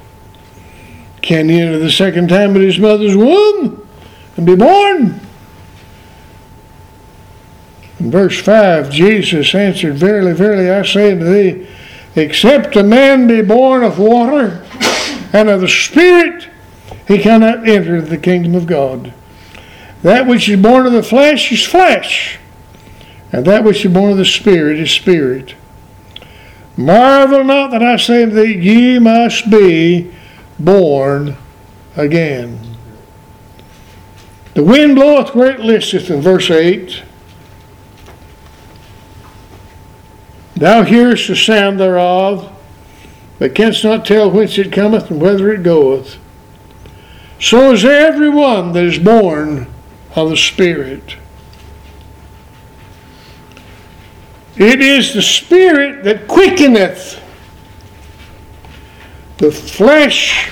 Can 1.23 1.49
he 1.49 1.59
enter 1.59 1.79
the 1.79 1.91
second 1.91 2.29
time 2.29 2.55
in 2.55 2.61
his 2.61 2.77
mother's 2.77 3.15
womb 3.15 3.87
and 4.37 4.45
be 4.45 4.55
born? 4.55 5.20
In 8.01 8.09
verse 8.09 8.41
5, 8.41 8.89
Jesus 8.89 9.53
answered, 9.53 9.93
Verily, 9.93 10.33
verily, 10.33 10.71
I 10.71 10.81
say 10.81 11.11
unto 11.11 11.23
thee, 11.23 11.67
except 12.15 12.75
a 12.75 12.81
man 12.81 13.27
be 13.27 13.43
born 13.43 13.83
of 13.83 13.99
water 13.99 14.65
and 15.31 15.47
of 15.47 15.61
the 15.61 15.67
Spirit, 15.67 16.47
he 17.07 17.19
cannot 17.19 17.69
enter 17.69 18.01
the 18.01 18.17
kingdom 18.17 18.55
of 18.55 18.65
God. 18.65 19.13
That 20.01 20.25
which 20.25 20.49
is 20.49 20.59
born 20.59 20.87
of 20.87 20.93
the 20.93 21.03
flesh 21.03 21.51
is 21.51 21.63
flesh, 21.63 22.39
and 23.31 23.45
that 23.45 23.63
which 23.63 23.85
is 23.85 23.93
born 23.93 24.13
of 24.13 24.17
the 24.17 24.25
Spirit 24.25 24.79
is 24.79 24.89
spirit. 24.89 25.53
Marvel 26.75 27.43
not 27.43 27.69
that 27.69 27.83
I 27.83 27.97
say 27.97 28.23
unto 28.23 28.35
thee, 28.35 28.57
ye 28.57 28.97
must 28.97 29.51
be 29.51 30.11
born 30.57 31.37
again. 31.95 32.77
The 34.55 34.63
wind 34.63 34.95
bloweth 34.95 35.35
where 35.35 35.51
it 35.51 35.59
listeth 35.59 36.09
in 36.09 36.19
verse 36.19 36.49
8. 36.49 37.03
Thou 40.61 40.83
hearest 40.83 41.27
the 41.27 41.35
sound 41.35 41.79
thereof, 41.79 42.55
but 43.39 43.55
canst 43.55 43.83
not 43.83 44.05
tell 44.05 44.29
whence 44.29 44.59
it 44.59 44.71
cometh 44.71 45.09
and 45.09 45.19
whither 45.19 45.51
it 45.51 45.63
goeth. 45.63 46.19
So 47.39 47.71
is 47.71 47.83
every 47.83 48.29
one 48.29 48.71
that 48.73 48.83
is 48.83 48.99
born 48.99 49.65
of 50.15 50.29
the 50.29 50.37
Spirit. 50.37 51.15
It 54.55 54.81
is 54.81 55.15
the 55.15 55.23
Spirit 55.23 56.03
that 56.03 56.27
quickeneth. 56.27 57.19
The 59.39 59.51
flesh 59.51 60.51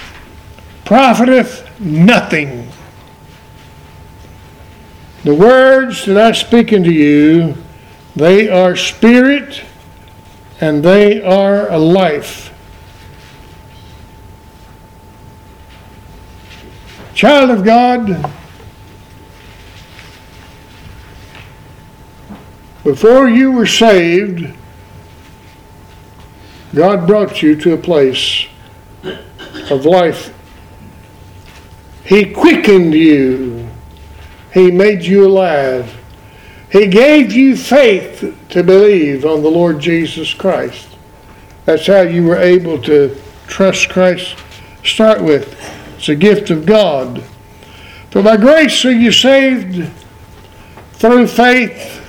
profiteth 0.86 1.69
nothing. 1.80 2.67
The 5.24 5.36
words 5.36 6.06
that 6.06 6.17
I 6.17 6.32
speak 6.32 6.74
unto 6.74 6.89
you, 6.89 7.54
they 8.15 8.50
are 8.50 8.76
spirit 8.76 9.65
and 10.62 10.84
they 10.84 11.22
are 11.22 11.69
a 11.72 11.78
life. 11.78 12.54
Child 17.13 17.50
of 17.50 17.63
God, 17.65 18.32
before 22.84 23.28
you 23.28 23.52
were 23.52 23.65
saved, 23.65 24.56
God 26.74 27.08
brought 27.08 27.41
you 27.41 27.56
to 27.58 27.74
a 27.74 27.78
place 27.78 28.45
of 29.69 29.86
life. 29.86 30.34
He 32.04 32.32
quickened 32.32 32.93
you. 32.93 33.69
He 34.54 34.72
made 34.72 35.04
you 35.04 35.28
alive. 35.28 35.98
He 36.71 36.88
gave 36.88 37.32
you 37.34 37.55
faith 37.55 38.36
to 38.49 38.63
believe 38.63 39.25
on 39.25 39.41
the 39.41 39.49
Lord 39.49 39.79
Jesus 39.79 40.34
Christ. 40.34 40.88
That's 41.65 41.88
how 41.88 42.01
you 42.01 42.25
were 42.25 42.38
able 42.38 42.82
to 42.84 43.19
trust 43.47 43.89
Christ. 43.89 44.36
Start 44.84 45.21
with 45.21 45.58
it's 45.97 46.10
a 46.10 46.15
gift 46.15 46.49
of 46.49 46.65
God. 46.65 47.21
For 48.12 48.23
by 48.23 48.38
grace 48.38 48.86
are 48.86 48.91
you 48.91 49.12
saved 49.12 49.91
through 50.93 51.27
faith, 51.27 52.05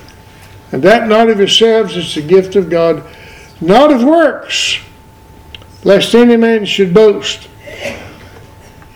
and 0.71 0.81
that 0.83 1.07
not 1.07 1.29
of 1.29 1.39
yourselves, 1.39 1.97
it's 1.97 2.15
a 2.15 2.21
gift 2.21 2.55
of 2.55 2.69
God, 2.69 3.03
not 3.59 3.91
of 3.91 4.03
works, 4.03 4.79
lest 5.83 6.15
any 6.15 6.37
man 6.37 6.65
should 6.65 6.93
boast. 6.93 7.49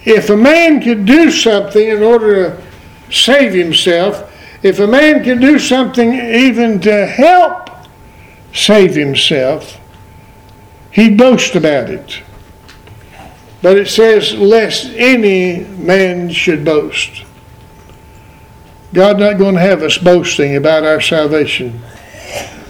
If 0.06 0.30
a 0.30 0.38
man 0.38 0.82
could 0.82 1.06
do 1.06 1.32
something 1.32 1.90
in 1.90 2.04
order 2.04 2.52
to 2.52 3.14
save 3.14 3.54
himself, 3.54 4.32
if 4.64 4.80
a 4.80 4.88
man 4.88 5.24
can 5.24 5.40
do 5.40 5.60
something 5.60 6.14
even 6.14 6.80
to 6.82 7.06
help 7.06 7.70
save 8.54 8.96
himself, 8.96 9.80
he'd 10.92 11.18
boast 11.18 11.56
about 11.56 11.90
it. 11.90 12.22
But 13.62 13.78
it 13.78 13.88
says, 13.88 14.34
lest 14.34 14.86
any 14.96 15.64
man 15.64 16.30
should 16.30 16.64
boast. 16.64 17.24
God's 18.94 19.20
not 19.20 19.38
going 19.38 19.56
to 19.56 19.62
have 19.62 19.84
us 19.84 19.98
boasting 19.98 20.56
about 20.56 20.84
our 20.84 21.02
salvation. 21.02 21.82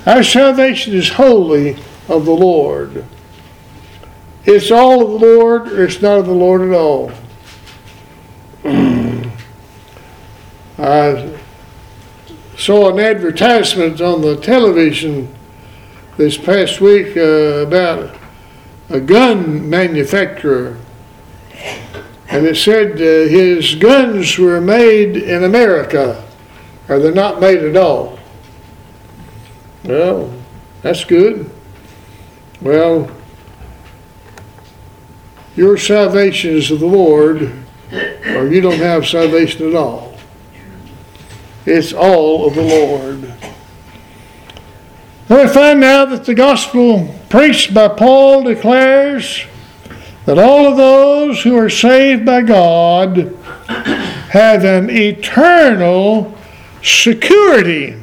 Our 0.05 0.23
salvation 0.23 0.93
is 0.93 1.09
wholly 1.09 1.77
of 2.07 2.25
the 2.25 2.31
Lord. 2.31 3.05
It's 4.45 4.71
all 4.71 5.01
of 5.01 5.19
the 5.19 5.27
Lord, 5.27 5.67
or 5.71 5.83
it's 5.83 6.01
not 6.01 6.19
of 6.19 6.25
the 6.27 6.31
Lord 6.31 6.61
at 6.61 6.73
all. 6.73 7.11
I 10.77 11.37
saw 12.57 12.89
an 12.89 12.99
advertisement 12.99 14.01
on 14.01 14.21
the 14.21 14.37
television 14.37 15.33
this 16.17 16.37
past 16.37 16.79
week 16.79 17.17
uh, 17.17 17.65
about 17.65 18.15
a 18.89 18.99
gun 18.99 19.69
manufacturer. 19.69 20.77
And 22.29 22.45
it 22.45 22.55
said 22.55 22.93
uh, 22.93 23.29
his 23.29 23.75
guns 23.75 24.37
were 24.37 24.61
made 24.61 25.17
in 25.17 25.43
America, 25.43 26.23
or 26.87 26.99
they're 26.99 27.13
not 27.13 27.39
made 27.39 27.63
at 27.63 27.75
all. 27.75 28.17
Well, 29.83 30.33
that's 30.81 31.03
good. 31.03 31.49
Well, 32.61 33.11
your 35.55 35.77
salvation 35.77 36.55
is 36.55 36.71
of 36.71 36.79
the 36.79 36.87
Lord, 36.87 37.51
or 37.91 38.47
you 38.47 38.61
don't 38.61 38.79
have 38.79 39.05
salvation 39.05 39.67
at 39.67 39.75
all. 39.75 40.14
It's 41.65 41.93
all 41.93 42.47
of 42.47 42.53
the 42.53 42.61
Lord. 42.61 43.23
And 45.27 45.47
We 45.47 45.47
find 45.47 45.79
now 45.79 46.05
that 46.05 46.25
the 46.25 46.35
gospel 46.35 47.15
preached 47.29 47.73
by 47.73 47.87
Paul 47.87 48.43
declares 48.43 49.45
that 50.25 50.37
all 50.37 50.67
of 50.67 50.77
those 50.77 51.41
who 51.41 51.57
are 51.57 51.69
saved 51.69 52.25
by 52.25 52.43
God 52.43 53.35
have 54.29 54.63
an 54.63 54.89
eternal 54.91 56.37
security 56.83 57.95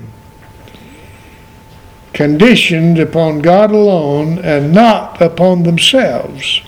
conditioned 2.12 2.98
upon 2.98 3.40
God 3.40 3.70
alone 3.70 4.38
and 4.40 4.72
not 4.72 5.22
upon 5.22 5.62
themselves. 5.62 6.62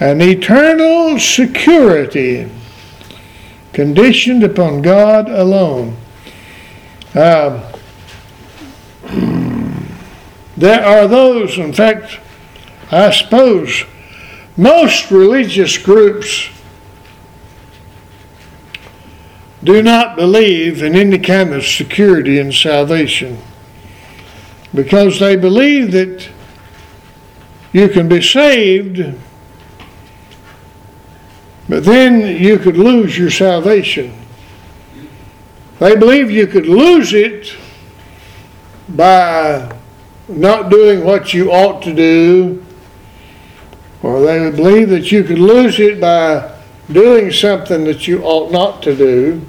An 0.00 0.20
eternal 0.20 1.18
security 1.18 2.50
conditioned 3.74 4.42
upon 4.42 4.80
God 4.80 5.28
alone. 5.28 5.96
Uh, 7.14 7.72
there 10.56 10.84
are 10.84 11.06
those, 11.08 11.58
in 11.58 11.72
fact, 11.72 12.18
I 12.90 13.10
suppose, 13.10 13.84
most 14.56 15.10
religious 15.10 15.76
groups 15.76 16.48
do 19.64 19.82
not 19.82 20.16
believe 20.16 20.82
in 20.82 20.94
any 20.94 21.18
kind 21.18 21.52
of 21.52 21.64
security 21.64 22.38
in 22.38 22.52
salvation 22.52 23.38
because 24.74 25.18
they 25.18 25.36
believe 25.36 25.92
that 25.92 26.28
you 27.72 27.88
can 27.88 28.08
be 28.08 28.22
saved, 28.22 29.14
but 31.68 31.84
then 31.84 32.36
you 32.42 32.58
could 32.58 32.76
lose 32.76 33.16
your 33.16 33.30
salvation. 33.30 34.12
They 35.78 35.96
believe 35.96 36.30
you 36.30 36.46
could 36.46 36.66
lose 36.66 37.12
it 37.12 37.56
by 38.88 39.74
not 40.28 40.70
doing 40.70 41.04
what 41.04 41.34
you 41.34 41.50
ought 41.50 41.82
to 41.82 41.94
do, 41.94 42.64
or 44.02 44.20
they 44.20 44.40
would 44.40 44.56
believe 44.56 44.90
that 44.90 45.10
you 45.10 45.24
could 45.24 45.38
lose 45.38 45.80
it 45.80 46.00
by 46.00 46.54
doing 46.92 47.32
something 47.32 47.84
that 47.84 48.06
you 48.06 48.22
ought 48.22 48.52
not 48.52 48.82
to 48.82 48.94
do. 48.94 49.44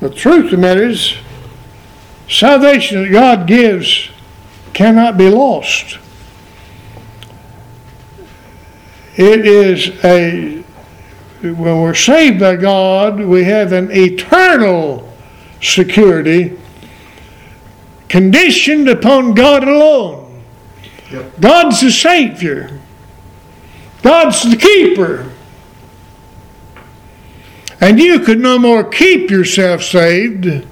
The 0.00 0.10
truth 0.10 0.46
of 0.46 0.50
the 0.50 0.56
matter 0.56 0.88
is, 0.88 1.16
salvation 2.28 3.02
that 3.02 3.12
God 3.12 3.46
gives 3.46 4.10
cannot 4.72 5.16
be 5.16 5.30
lost. 5.30 5.98
It 9.16 9.46
is 9.46 10.04
a, 10.04 10.64
when 11.42 11.80
we're 11.80 11.94
saved 11.94 12.40
by 12.40 12.56
God, 12.56 13.20
we 13.20 13.44
have 13.44 13.72
an 13.72 13.90
eternal 13.92 15.12
security 15.62 16.58
conditioned 18.08 18.88
upon 18.88 19.34
God 19.34 19.62
alone. 19.62 20.42
Yep. 21.10 21.40
God's 21.40 21.80
the 21.80 21.90
Savior, 21.90 22.80
God's 24.02 24.42
the 24.48 24.56
keeper. 24.56 25.30
And 27.80 28.00
you 28.00 28.20
could 28.20 28.40
no 28.40 28.58
more 28.58 28.82
keep 28.82 29.30
yourself 29.30 29.82
saved 29.82 30.66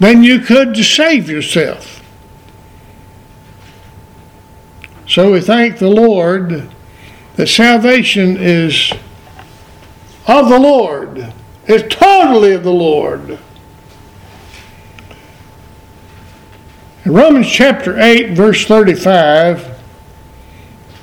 than 0.00 0.22
you 0.22 0.40
could 0.40 0.74
to 0.74 0.82
save 0.82 1.30
yourself. 1.30 2.02
So 5.06 5.32
we 5.32 5.40
thank 5.40 5.78
the 5.78 5.88
Lord 5.88 6.68
that 7.40 7.46
salvation 7.46 8.36
is 8.38 8.92
of 10.26 10.50
the 10.50 10.58
Lord, 10.58 11.32
is 11.66 11.82
totally 11.88 12.52
of 12.52 12.64
the 12.64 12.70
Lord. 12.70 13.38
In 17.06 17.12
Romans 17.14 17.50
chapter 17.50 17.98
8, 17.98 18.36
verse 18.36 18.66
35, 18.66 19.80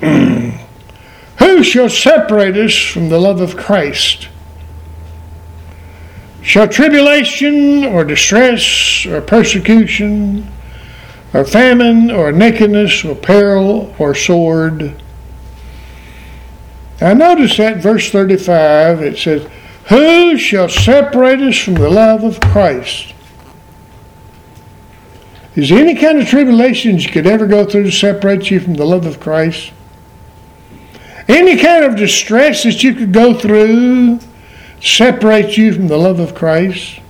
who 0.00 1.64
shall 1.64 1.88
separate 1.88 2.56
us 2.56 2.78
from 2.78 3.08
the 3.08 3.18
love 3.18 3.40
of 3.40 3.56
Christ? 3.56 4.28
Shall 6.40 6.68
tribulation 6.68 7.84
or 7.84 8.04
distress 8.04 9.04
or 9.06 9.20
persecution 9.22 10.48
or 11.34 11.44
famine 11.44 12.12
or 12.12 12.30
nakedness 12.30 13.04
or 13.04 13.16
peril 13.16 13.92
or 13.98 14.14
sword? 14.14 15.02
Now 17.00 17.14
notice 17.14 17.56
that 17.58 17.78
verse 17.78 18.10
35, 18.10 19.02
it 19.02 19.18
says, 19.18 19.48
Who 19.88 20.36
shall 20.36 20.68
separate 20.68 21.40
us 21.40 21.56
from 21.56 21.74
the 21.74 21.90
love 21.90 22.24
of 22.24 22.40
Christ? 22.40 23.14
Is 25.54 25.68
there 25.68 25.78
any 25.78 25.94
kind 25.94 26.18
of 26.18 26.28
tribulations 26.28 27.04
you 27.04 27.10
could 27.10 27.26
ever 27.26 27.46
go 27.46 27.64
through 27.64 27.84
to 27.84 27.90
separate 27.90 28.50
you 28.50 28.60
from 28.60 28.74
the 28.74 28.84
love 28.84 29.06
of 29.06 29.20
Christ? 29.20 29.72
Any 31.28 31.56
kind 31.56 31.84
of 31.84 31.96
distress 31.96 32.62
that 32.64 32.82
you 32.82 32.94
could 32.94 33.12
go 33.12 33.34
through 33.34 34.20
separate 34.80 35.56
you 35.56 35.72
from 35.74 35.88
the 35.88 35.96
love 35.96 36.20
of 36.20 36.34
Christ? 36.34 37.00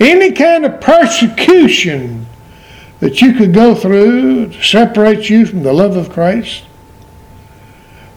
Any 0.00 0.32
kind 0.32 0.64
of 0.64 0.80
persecution 0.80 2.26
that 3.00 3.20
you 3.20 3.34
could 3.34 3.54
go 3.54 3.74
through 3.74 4.50
to 4.50 4.62
separate 4.62 5.30
you 5.30 5.46
from 5.46 5.62
the 5.62 5.72
love 5.72 5.96
of 5.96 6.10
Christ? 6.10 6.64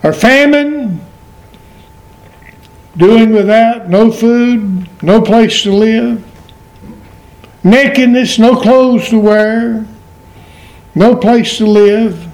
Or 0.03 0.13
famine, 0.13 1.01
doing 2.95 3.31
without, 3.31 3.89
no 3.89 4.11
food, 4.11 4.87
no 5.03 5.21
place 5.21 5.63
to 5.63 5.71
live? 5.71 6.23
nakedness, 7.67 8.39
no 8.39 8.55
clothes 8.55 9.09
to 9.09 9.19
wear, 9.19 9.85
no 10.95 11.15
place 11.15 11.57
to 11.57 11.65
live. 11.65 12.25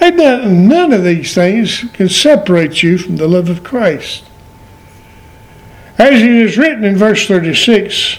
And 0.00 0.68
none 0.68 0.92
of 0.92 1.04
these 1.04 1.34
things 1.34 1.84
can 1.92 2.08
separate 2.08 2.82
you 2.82 2.98
from 2.98 3.16
the 3.16 3.28
love 3.28 3.48
of 3.48 3.64
Christ. 3.64 4.24
As 5.98 6.22
it 6.22 6.30
is 6.30 6.56
written 6.56 6.84
in 6.84 6.96
verse 6.96 7.26
36, 7.26 8.18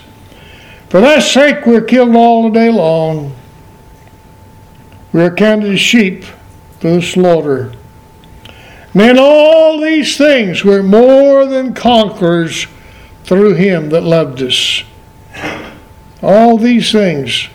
For 0.89 0.99
thy 0.99 1.19
sake 1.19 1.65
we're 1.65 1.81
killed 1.81 2.15
all 2.15 2.43
the 2.43 2.49
day 2.49 2.69
long. 2.69 3.33
We 5.11 5.21
are 5.23 5.33
counted 5.33 5.73
as 5.73 5.79
sheep 5.79 6.23
for 6.79 6.91
the 6.91 7.01
slaughter. 7.01 7.73
And 8.93 9.01
in 9.01 9.17
all 9.19 9.79
these 9.79 10.17
things 10.17 10.63
we're 10.63 10.83
more 10.83 11.45
than 11.45 11.73
conquerors 11.73 12.67
through 13.23 13.53
him 13.55 13.89
that 13.89 14.01
loved 14.01 14.41
us. 14.41 14.83
All 16.21 16.57
these 16.57 16.91
things 16.91 17.47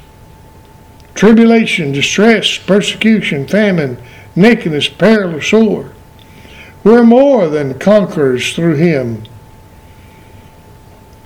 tribulation, 1.15 1.93
distress, 1.93 2.59
persecution, 2.59 3.47
famine, 3.47 3.99
nakedness, 4.35 4.89
peril, 4.89 5.37
or 5.37 5.41
sword. 5.41 5.93
We're 6.83 7.05
more 7.05 7.49
than 7.49 7.79
conquerors 7.79 8.55
through 8.55 8.75
him. 8.77 9.25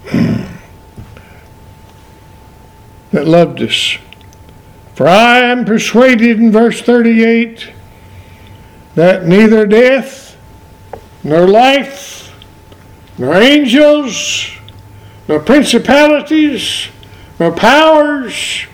that 3.13 3.27
loved 3.27 3.63
us. 3.63 3.99
For 4.99 5.07
I 5.07 5.39
am 5.39 5.65
persuaded 5.65 6.41
in 6.41 6.51
verse 6.51 6.81
38 6.81 7.71
that 8.97 9.27
neither 9.27 9.65
death, 9.65 10.37
nor 11.23 11.47
life, 11.47 12.35
nor 13.17 13.37
angels, 13.37 14.51
nor 15.29 15.39
principalities, 15.39 16.89
nor 17.39 17.53
powers, 17.53 18.67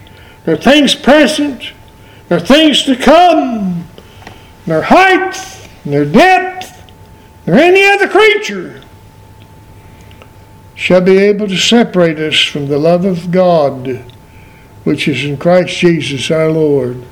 nor 0.46 0.56
things 0.56 0.94
present, 0.94 1.72
nor 2.30 2.40
things 2.40 2.84
to 2.84 2.96
come, 2.96 3.87
nor 4.64 4.80
height, 4.80 5.68
nor 5.84 6.06
depth, 6.06 6.90
nor 7.46 7.58
any 7.58 7.84
other 7.84 8.08
creature 8.08 8.80
shall 10.74 11.02
be 11.02 11.18
able 11.18 11.48
to 11.48 11.58
separate 11.58 12.18
us 12.18 12.40
from 12.40 12.68
the 12.68 12.78
love 12.78 13.04
of 13.04 13.30
God 13.30 14.02
which 14.85 15.09
is 15.09 15.25
in 15.25 15.37
Christ 15.37 15.77
Jesus 15.77 16.31
our 16.31 16.51
Lord. 16.51 17.05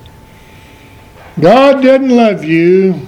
God 1.41 1.83
doesn't 1.83 2.11
love 2.11 2.45
you 2.45 3.07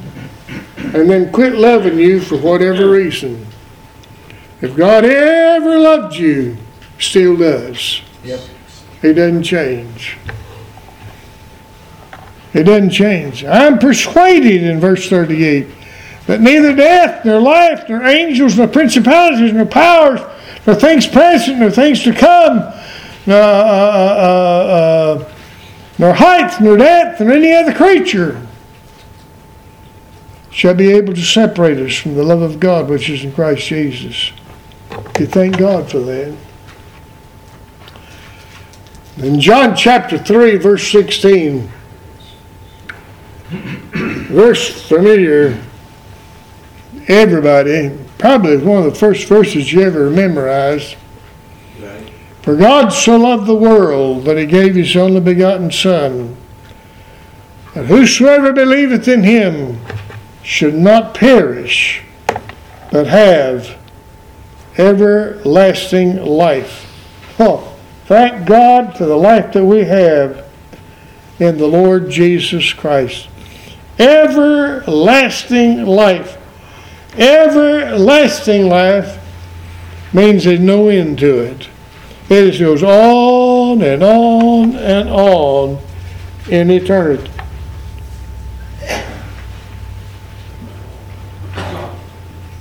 and 0.78 1.10
then 1.10 1.32
quit 1.32 1.54
loving 1.54 1.98
you 1.98 2.20
for 2.20 2.36
whatever 2.36 2.90
reason. 2.90 3.46
If 4.60 4.74
God 4.76 5.04
ever 5.04 5.78
loved 5.78 6.16
you, 6.16 6.56
still 6.98 7.36
does. 7.36 8.00
Yep. 8.24 8.40
He 9.02 9.12
doesn't 9.12 9.42
change. 9.42 10.16
It 12.54 12.62
doesn't 12.64 12.90
change. 12.90 13.44
I'm 13.44 13.78
persuaded 13.78 14.62
in 14.62 14.80
verse 14.80 15.08
38 15.08 15.66
that 16.26 16.40
neither 16.40 16.74
death, 16.74 17.24
nor 17.24 17.40
life, 17.40 17.86
nor 17.88 18.04
angels, 18.04 18.56
nor 18.56 18.68
principalities, 18.68 19.52
nor 19.52 19.66
powers, 19.66 20.20
nor 20.66 20.74
things 20.74 21.06
present, 21.06 21.58
nor 21.58 21.70
things 21.70 22.02
to 22.04 22.14
come, 22.14 22.72
uh, 23.26 23.32
uh, 23.32 25.18
uh, 25.24 25.32
nor 25.98 26.12
height, 26.12 26.60
nor 26.60 26.76
depth, 26.76 27.20
nor 27.20 27.32
any 27.32 27.52
other 27.52 27.72
creature 27.72 28.46
shall 30.50 30.74
be 30.74 30.92
able 30.92 31.12
to 31.14 31.22
separate 31.22 31.78
us 31.78 31.96
from 31.96 32.14
the 32.14 32.22
love 32.22 32.42
of 32.42 32.60
God 32.60 32.88
which 32.88 33.10
is 33.10 33.24
in 33.24 33.32
Christ 33.32 33.66
Jesus. 33.66 34.32
You 35.18 35.26
thank 35.26 35.58
God 35.58 35.90
for 35.90 35.98
that. 36.00 36.36
In 39.16 39.40
John 39.40 39.76
chapter 39.76 40.18
3, 40.18 40.56
verse 40.56 40.90
16, 40.90 41.68
verse 43.50 44.88
familiar, 44.88 45.60
everybody, 47.08 47.96
probably 48.18 48.56
one 48.56 48.84
of 48.84 48.92
the 48.92 48.98
first 48.98 49.28
verses 49.28 49.72
you 49.72 49.82
ever 49.82 50.10
memorized. 50.10 50.96
For 52.44 52.56
God 52.56 52.90
so 52.90 53.16
loved 53.16 53.46
the 53.46 53.54
world 53.54 54.26
that 54.26 54.36
he 54.36 54.44
gave 54.44 54.74
his 54.74 54.94
only 54.94 55.22
begotten 55.22 55.70
Son, 55.70 56.36
that 57.72 57.86
whosoever 57.86 58.52
believeth 58.52 59.08
in 59.08 59.22
him 59.22 59.80
should 60.42 60.74
not 60.74 61.14
perish, 61.14 62.02
but 62.92 63.06
have 63.06 63.78
everlasting 64.76 66.22
life. 66.22 66.86
Oh, 67.38 67.74
thank 68.04 68.46
God 68.46 68.94
for 68.94 69.06
the 69.06 69.16
life 69.16 69.54
that 69.54 69.64
we 69.64 69.84
have 69.84 70.44
in 71.38 71.56
the 71.56 71.66
Lord 71.66 72.10
Jesus 72.10 72.74
Christ. 72.74 73.26
Everlasting 73.98 75.86
life. 75.86 76.36
Everlasting 77.16 78.68
life 78.68 79.18
means 80.12 80.44
there's 80.44 80.60
no 80.60 80.88
end 80.88 81.20
to 81.20 81.38
it. 81.38 81.68
It 82.30 82.58
goes 82.58 82.82
on 82.82 83.82
and 83.82 84.02
on 84.02 84.76
and 84.76 85.08
on 85.10 85.78
in 86.48 86.70
eternity. 86.70 87.30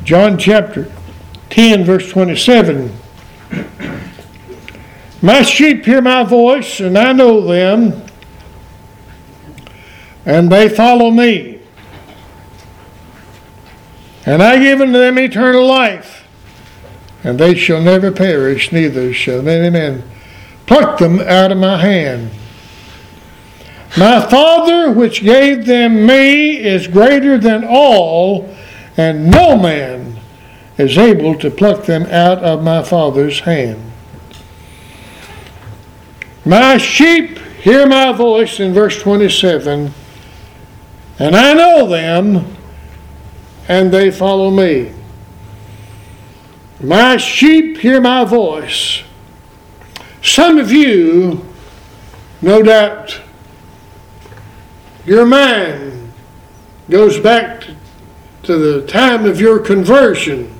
John 0.03 0.37
chapter 0.37 0.91
10, 1.49 1.85
verse 1.85 2.09
27. 2.09 2.91
My 5.21 5.41
sheep 5.43 5.85
hear 5.85 6.01
my 6.01 6.23
voice, 6.23 6.81
and 6.81 6.97
I 6.97 7.13
know 7.13 7.39
them, 7.39 8.03
and 10.25 10.51
they 10.51 10.67
follow 10.67 11.09
me. 11.09 11.59
And 14.25 14.43
I 14.43 14.59
give 14.59 14.81
unto 14.81 14.93
them 14.93 15.17
eternal 15.17 15.65
life, 15.65 16.22
and 17.23 17.39
they 17.39 17.55
shall 17.55 17.81
never 17.81 18.11
perish, 18.11 18.71
neither 18.71 19.13
shall 19.13 19.47
any 19.47 19.69
man 19.69 20.03
pluck 20.65 20.99
them 20.99 21.19
out 21.21 21.51
of 21.51 21.57
my 21.57 21.77
hand. 21.77 22.31
My 23.97 24.21
Father, 24.21 24.91
which 24.91 25.23
gave 25.23 25.65
them 25.65 26.05
me, 26.05 26.57
is 26.57 26.87
greater 26.87 27.37
than 27.37 27.63
all, 27.63 28.49
and 28.97 29.29
no 29.29 29.55
man 29.57 30.19
is 30.77 30.97
able 30.97 31.37
to 31.37 31.51
pluck 31.51 31.85
them 31.85 32.03
out 32.07 32.39
of 32.39 32.63
my 32.63 32.83
Father's 32.83 33.41
hand. 33.41 33.91
My 36.43 36.77
sheep 36.77 37.37
hear 37.61 37.85
my 37.85 38.11
voice 38.11 38.59
in 38.59 38.73
verse 38.73 38.99
27, 39.01 39.93
and 41.19 41.35
I 41.35 41.53
know 41.53 41.87
them, 41.87 42.47
and 43.67 43.93
they 43.93 44.11
follow 44.11 44.49
me. 44.49 44.91
My 46.83 47.15
sheep 47.15 47.77
hear 47.77 48.01
my 48.01 48.25
voice. 48.25 49.03
Some 50.21 50.57
of 50.57 50.69
you, 50.69 51.45
no 52.41 52.61
doubt, 52.61 53.21
your 55.05 55.25
mind 55.25 56.11
goes 56.89 57.17
back 57.19 57.63
to 58.43 58.57
the 58.57 58.85
time 58.85 59.25
of 59.25 59.39
your 59.39 59.59
conversion 59.59 60.53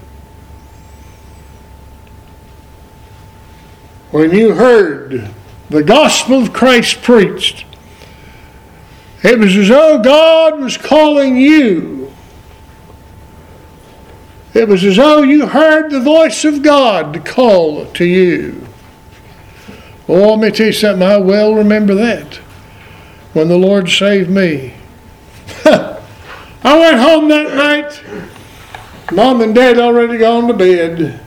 when 4.11 4.31
you 4.31 4.53
heard 4.53 5.29
the 5.69 5.83
gospel 5.83 6.43
of 6.43 6.53
Christ 6.53 7.01
preached. 7.01 7.65
It 9.23 9.39
was 9.39 9.57
as 9.57 9.67
though 9.67 9.99
God 9.99 10.61
was 10.61 10.77
calling 10.77 11.35
you. 11.35 12.02
It 14.53 14.67
was 14.67 14.83
as 14.83 14.97
though 14.97 15.23
you 15.23 15.47
heard 15.47 15.89
the 15.89 15.99
voice 15.99 16.45
of 16.45 16.61
God 16.61 17.25
call 17.25 17.85
to 17.93 18.05
you. 18.05 18.67
Oh, 20.07 20.35
let 20.35 20.39
me 20.39 20.51
tell 20.51 20.67
you 20.67 20.73
something. 20.73 21.07
I 21.07 21.17
well 21.17 21.55
remember 21.55 21.95
that 21.95 22.35
when 23.33 23.47
the 23.47 23.57
Lord 23.57 23.89
saved 23.89 24.29
me. 24.29 24.73
I 25.65 25.99
went 26.63 26.99
home 26.99 27.29
that 27.29 27.55
night. 27.55 28.03
Mom 29.11 29.41
and 29.41 29.55
Dad 29.55 29.79
already 29.79 30.17
gone 30.17 30.47
to 30.47 30.53
bed. 30.53 31.19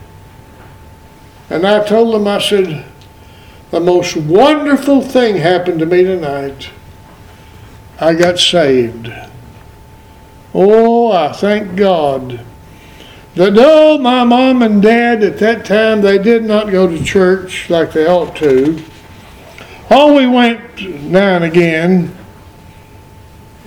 And 1.49 1.67
I 1.67 1.85
told 1.85 2.13
them, 2.13 2.27
I 2.27 2.39
said, 2.39 2.85
the 3.71 3.79
most 3.81 4.15
wonderful 4.15 5.01
thing 5.01 5.37
happened 5.37 5.79
to 5.79 5.85
me 5.85 6.03
tonight. 6.03 6.69
I 7.99 8.13
got 8.13 8.39
saved. 8.39 9.11
Oh, 10.53 11.11
I 11.11 11.33
thank 11.33 11.75
God 11.75 12.45
that 13.37 13.53
though 13.53 13.97
my 13.97 14.23
mom 14.23 14.61
and 14.61 14.81
dad 14.81 15.23
at 15.23 15.37
that 15.39 15.65
time 15.65 16.01
they 16.01 16.17
did 16.17 16.43
not 16.43 16.71
go 16.71 16.87
to 16.87 17.03
church 17.03 17.69
like 17.69 17.91
they 17.91 18.07
ought 18.07 18.35
to, 18.37 18.83
all 19.89 20.15
we 20.15 20.27
went 20.27 20.81
now 21.03 21.35
and 21.35 21.43
again, 21.43 22.15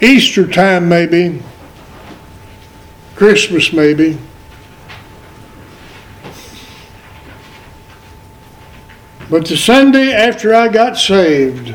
Easter 0.01 0.47
time 0.47 0.89
maybe, 0.89 1.43
Christmas 3.15 3.73
maybe. 3.73 4.19
But 9.31 9.47
the 9.47 9.57
Sunday 9.57 10.13
after 10.13 10.53
I 10.53 10.67
got 10.69 10.97
saved, 10.97 11.75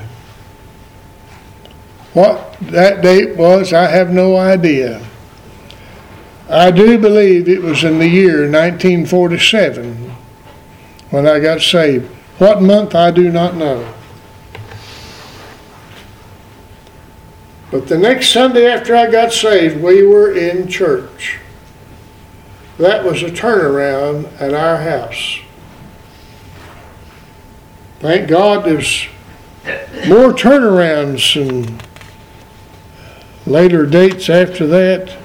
What 2.15 2.55
that 2.61 3.01
date 3.01 3.35
was, 3.35 3.73
I 3.73 3.87
have 3.87 4.09
no 4.09 4.37
idea. 4.37 5.05
I 6.49 6.69
do 6.69 6.99
believe 6.99 7.49
it 7.49 7.61
was 7.61 7.83
in 7.83 7.97
the 7.97 8.07
year 8.07 8.41
1947 8.41 10.15
when 11.09 11.27
I 11.27 11.39
got 11.39 11.61
saved. 11.61 12.07
What 12.37 12.61
month, 12.61 12.93
I 12.93 13.09
do 13.11 13.31
not 13.31 13.55
know. 13.55 13.91
But 17.71 17.87
the 17.87 17.97
next 17.97 18.31
Sunday 18.31 18.67
after 18.67 18.95
I 18.95 19.09
got 19.09 19.33
saved, 19.33 19.81
we 19.81 20.05
were 20.05 20.31
in 20.31 20.67
church. 20.67 21.39
That 22.77 23.03
was 23.03 23.23
a 23.23 23.31
turnaround 23.31 24.29
at 24.39 24.53
our 24.53 24.77
house. 24.77 25.39
Thank 27.99 28.29
God 28.29 28.65
there's 28.65 29.07
more 30.07 30.31
turnarounds 30.31 31.41
and 31.41 31.81
later 33.47 33.85
dates 33.85 34.29
after 34.29 34.67
that. 34.67 35.17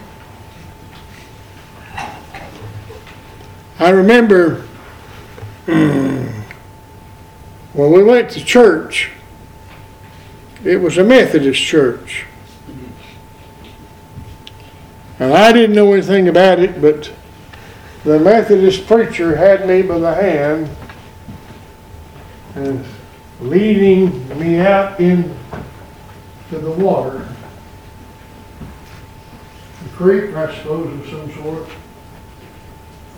I 3.80 3.88
remember 3.88 4.66
hmm, 5.64 6.26
when 7.72 7.92
we 7.92 8.04
went 8.04 8.30
to 8.32 8.44
church, 8.44 9.10
it 10.62 10.76
was 10.76 10.98
a 10.98 11.04
Methodist 11.04 11.62
church. 11.62 12.26
And 15.18 15.32
I 15.32 15.52
didn't 15.52 15.74
know 15.74 15.94
anything 15.94 16.28
about 16.28 16.60
it, 16.60 16.82
but 16.82 17.10
the 18.04 18.20
Methodist 18.20 18.86
preacher 18.86 19.34
had 19.34 19.66
me 19.66 19.80
by 19.80 19.98
the 19.98 20.14
hand 20.14 20.68
and 22.56 22.84
leading 23.40 24.38
me 24.38 24.58
out 24.58 25.00
into 25.00 25.34
the 26.50 26.70
water. 26.70 27.26
The 29.82 29.88
creek, 29.96 30.34
I 30.34 30.54
suppose, 30.54 31.00
of 31.00 31.08
some 31.08 31.42
sort. 31.42 31.66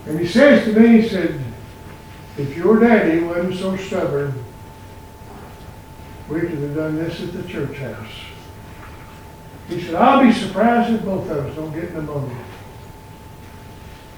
And 0.07 0.19
he 0.19 0.27
says 0.27 0.65
to 0.65 0.79
me, 0.79 1.03
he 1.03 1.09
said, 1.09 1.41
if 2.37 2.57
your 2.57 2.81
daddy 2.81 3.21
wasn't 3.21 3.57
so 3.57 3.77
stubborn, 3.77 4.33
we 6.29 6.41
could 6.41 6.51
have 6.51 6.75
done 6.75 6.97
this 6.97 7.23
at 7.23 7.33
the 7.33 7.43
church 7.45 7.77
house. 7.77 8.13
He 9.69 9.81
said, 9.81 9.95
I'll 9.95 10.25
be 10.25 10.33
surprised 10.33 10.93
if 10.95 11.05
both 11.05 11.31
of 11.31 11.47
us 11.47 11.55
don't 11.55 11.73
get 11.73 11.95
pneumonia. 11.95 12.37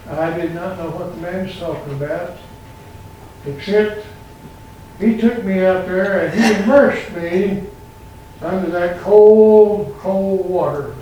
I 0.09 0.37
did 0.39 0.55
not 0.55 0.79
know 0.79 0.91
what 0.91 1.15
the 1.15 1.21
man 1.21 1.47
was 1.47 1.57
talking 1.57 1.95
about, 1.95 2.37
except 3.47 4.07
he 5.01 5.17
took 5.17 5.43
me 5.45 5.65
out 5.65 5.87
there 5.87 6.27
and 6.27 6.41
he 6.41 6.63
immersed 6.63 7.11
me 7.13 7.65
under 8.41 8.71
that 8.71 9.01
cold, 9.01 9.97
cold 9.99 10.49
water. 10.49 10.95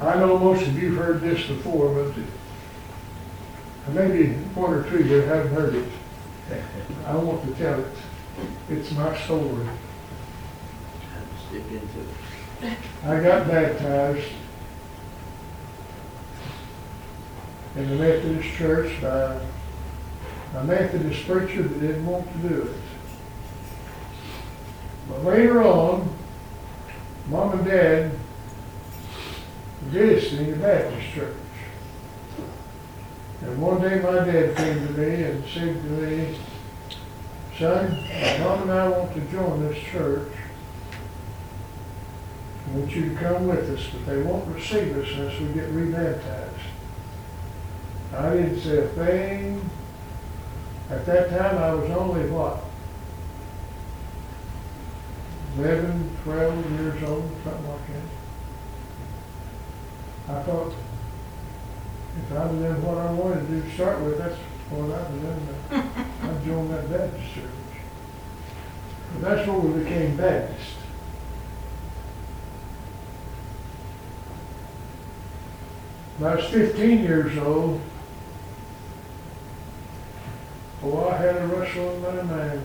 I 0.00 0.18
know 0.18 0.38
most 0.38 0.62
of 0.62 0.82
you've 0.82 0.96
heard 0.96 1.20
this 1.20 1.46
before, 1.46 1.92
but 1.94 2.14
maybe 3.92 4.32
one 4.54 4.72
or 4.72 4.82
two 4.88 4.96
of 4.96 5.06
you 5.06 5.20
haven't 5.20 5.52
heard 5.52 5.74
it. 5.74 5.88
I 7.06 7.14
want 7.16 7.44
to 7.44 7.54
tell 7.62 7.78
it. 7.78 7.86
It's 8.70 8.90
my 8.92 9.16
story. 9.18 9.68
Stick 11.48 11.64
into 11.70 12.00
it. 12.62 12.78
I 13.04 13.20
got 13.20 13.46
baptized 13.46 14.26
in 17.76 17.88
the 17.90 17.96
Methodist 17.96 18.54
church 18.56 19.00
by 19.02 19.40
a 20.56 20.64
Methodist 20.64 21.26
preacher 21.26 21.62
that 21.62 21.80
didn't 21.80 22.06
want 22.06 22.30
to 22.32 22.48
do 22.48 22.62
it. 22.62 22.76
But 25.08 25.24
later 25.24 25.62
on, 25.62 26.08
mom 27.28 27.58
and 27.58 27.64
dad 27.66 28.12
visiting 29.82 30.50
the 30.52 30.56
Baptist 30.56 31.08
church. 31.14 31.36
And 33.42 33.60
one 33.60 33.80
day 33.80 34.00
my 34.00 34.24
dad 34.24 34.56
came 34.56 34.86
to 34.86 34.92
me 34.92 35.22
and 35.24 35.44
said 35.46 35.74
to 35.74 35.88
me, 35.88 36.38
son, 37.58 37.90
mom 38.40 38.62
and 38.62 38.72
I 38.72 38.88
want 38.88 39.14
to 39.14 39.20
join 39.32 39.66
this 39.66 39.82
church. 39.82 40.32
I 42.66 42.76
want 42.76 42.90
you 42.94 43.08
to 43.10 43.14
come 43.16 43.48
with 43.48 43.70
us, 43.70 43.88
but 43.92 44.06
they 44.06 44.22
won't 44.22 44.46
receive 44.54 44.96
us 44.96 45.08
unless 45.14 45.40
we 45.40 45.54
get 45.54 45.70
rebaptized. 45.70 46.50
I 48.14 48.34
didn't 48.34 48.60
say 48.60 48.78
a 48.78 48.88
thing. 48.88 49.70
At 50.90 51.06
that 51.06 51.30
time, 51.30 51.58
I 51.58 51.72
was 51.72 51.90
only 51.90 52.28
what? 52.28 52.64
11, 55.58 56.16
12 56.24 56.70
years 56.72 57.02
old, 57.04 57.30
something. 57.44 57.69
I 60.30 60.42
thought, 60.44 60.72
if 62.16 62.32
I'd 62.32 62.36
have 62.36 62.62
done 62.62 62.82
what 62.82 62.98
I 62.98 63.12
wanted 63.12 63.40
to 63.40 63.46
do 63.46 63.62
to 63.62 63.74
start 63.74 64.00
with, 64.00 64.18
that's 64.18 64.36
what 64.70 64.96
I'd 64.96 65.06
have 65.06 65.22
done. 65.22 66.06
I'd 66.22 66.44
joined 66.44 66.70
that 66.70 66.88
Baptist 66.88 67.34
church. 67.34 67.44
But 69.12 69.22
that's 69.22 69.48
where 69.48 69.58
we 69.58 69.82
became 69.82 70.16
Baptist. 70.16 70.76
When 76.18 76.30
I 76.30 76.36
was 76.36 76.44
15 76.46 77.02
years 77.02 77.36
old, 77.38 77.80
oh, 80.84 81.08
I 81.08 81.16
had 81.16 81.36
a 81.36 81.46
wrestle 81.46 81.94
in 81.94 82.02
my 82.02 82.22
mind. 82.22 82.62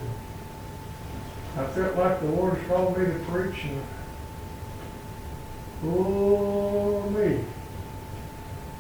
I 1.57 1.65
felt 1.67 1.95
like 1.95 2.19
the 2.19 2.27
Lord 2.27 2.59
called 2.67 2.97
me 2.97 3.05
to 3.05 3.19
preach, 3.29 3.63
and 3.63 3.81
oh, 5.85 7.09
me. 7.09 7.45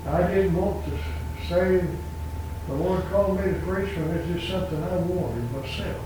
I 0.07 0.27
didn't 0.27 0.55
want 0.55 0.85
to 0.85 0.91
say 1.47 1.85
the 2.67 2.73
Lord 2.73 3.03
called 3.09 3.39
me 3.39 3.53
to 3.53 3.59
preach 3.59 3.95
when 3.97 4.09
it's 4.11 4.27
just 4.27 4.49
something 4.49 4.83
I 4.83 4.97
wanted 4.97 5.51
myself. 5.51 6.01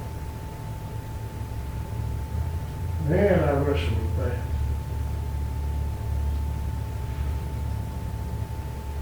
Man, 3.07 3.39
I 3.39 3.51
wrestled 3.53 3.97
with 3.97 4.17
that. 4.17 4.37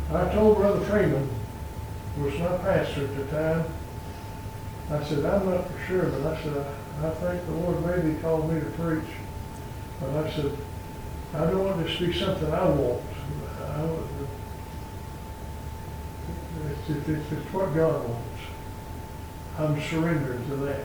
I 0.09 0.33
told 0.33 0.57
Brother 0.57 0.85
Freeman, 0.85 1.29
who 2.15 2.23
was 2.23 2.39
my 2.39 2.57
pastor 2.57 3.03
at 3.05 3.15
the 3.17 3.25
time, 3.25 3.65
I 4.89 5.03
said, 5.03 5.25
I'm 5.25 5.49
not 5.49 5.69
for 5.69 5.79
sure, 5.85 6.05
but 6.05 6.33
I 6.33 6.41
said, 6.41 6.65
I, 7.03 7.09
think 7.09 7.45
the 7.45 7.51
Lord 7.51 7.85
maybe 7.85 8.17
called 8.21 8.51
me 8.51 8.59
to 8.61 8.65
preach. 8.67 9.03
But 9.99 10.25
I 10.25 10.31
said, 10.31 10.51
I 11.33 11.39
don't 11.39 11.65
want 11.65 11.85
this 11.85 11.97
to 11.97 12.07
be 12.07 12.17
something 12.17 12.49
I 12.49 12.69
want. 12.69 13.03
I, 13.59 13.85
it's, 16.89 17.07
it's, 17.09 17.53
what 17.53 17.75
God 17.75 18.07
wants. 18.07 18.41
I'm 19.57 19.81
surrendering 19.81 20.47
to 20.49 20.55
that. 20.57 20.79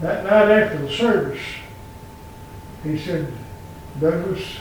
That 0.00 0.24
night 0.24 0.50
after 0.50 0.78
the 0.78 0.90
service, 0.90 1.42
he 2.82 2.98
said, 2.98 3.32
Douglas, 4.00 4.58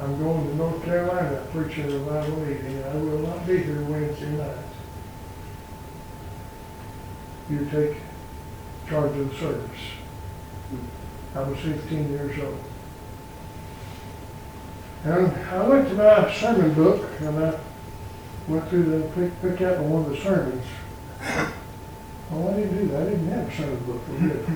I'm 0.00 0.18
going 0.18 0.46
to 0.48 0.56
North 0.56 0.84
Carolina 0.84 1.46
preaching 1.52 1.84
a 1.84 1.94
revival 1.94 2.38
meeting. 2.40 2.82
I 2.84 2.94
will 2.96 3.18
not 3.18 3.46
be 3.46 3.58
here 3.58 3.82
Wednesday 3.84 4.30
night. 4.30 4.56
You 7.48 7.68
take 7.70 7.96
charge 8.88 9.16
of 9.16 9.30
the 9.30 9.36
service. 9.36 9.80
I 11.34 11.42
was 11.42 11.58
15 11.58 12.10
years 12.10 12.38
old. 12.42 12.58
And 15.04 15.36
I 15.50 15.68
went 15.68 15.88
to 15.88 15.94
my 15.94 16.32
sermon 16.32 16.72
book 16.72 17.08
and 17.20 17.38
I 17.38 17.58
went 18.48 18.68
through 18.68 18.84
the, 18.84 19.08
pick, 19.08 19.42
picked 19.42 19.60
out 19.60 19.78
one 19.80 20.06
of 20.06 20.10
the 20.10 20.16
sermons. 20.16 20.64
Oh, 22.32 22.48
I 22.48 22.56
didn't 22.56 22.78
do 22.78 22.88
that. 22.88 23.02
I 23.02 23.04
didn't 23.10 23.28
have 23.28 23.48
a 23.48 23.54
sermon 23.54 23.84
book. 23.84 24.00
I 24.08 24.12
did. 24.26 24.46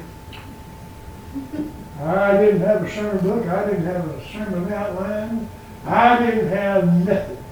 I 2.01 2.41
didn't 2.41 2.61
have 2.63 2.83
a 2.83 2.91
sermon 2.91 3.19
book. 3.19 3.47
I 3.47 3.67
didn't 3.67 3.85
have 3.85 4.09
a 4.09 4.27
sermon 4.33 4.73
outline. 4.73 5.49
I 5.85 6.19
didn't 6.19 6.49
have 6.49 7.07
nothing. 7.07 7.45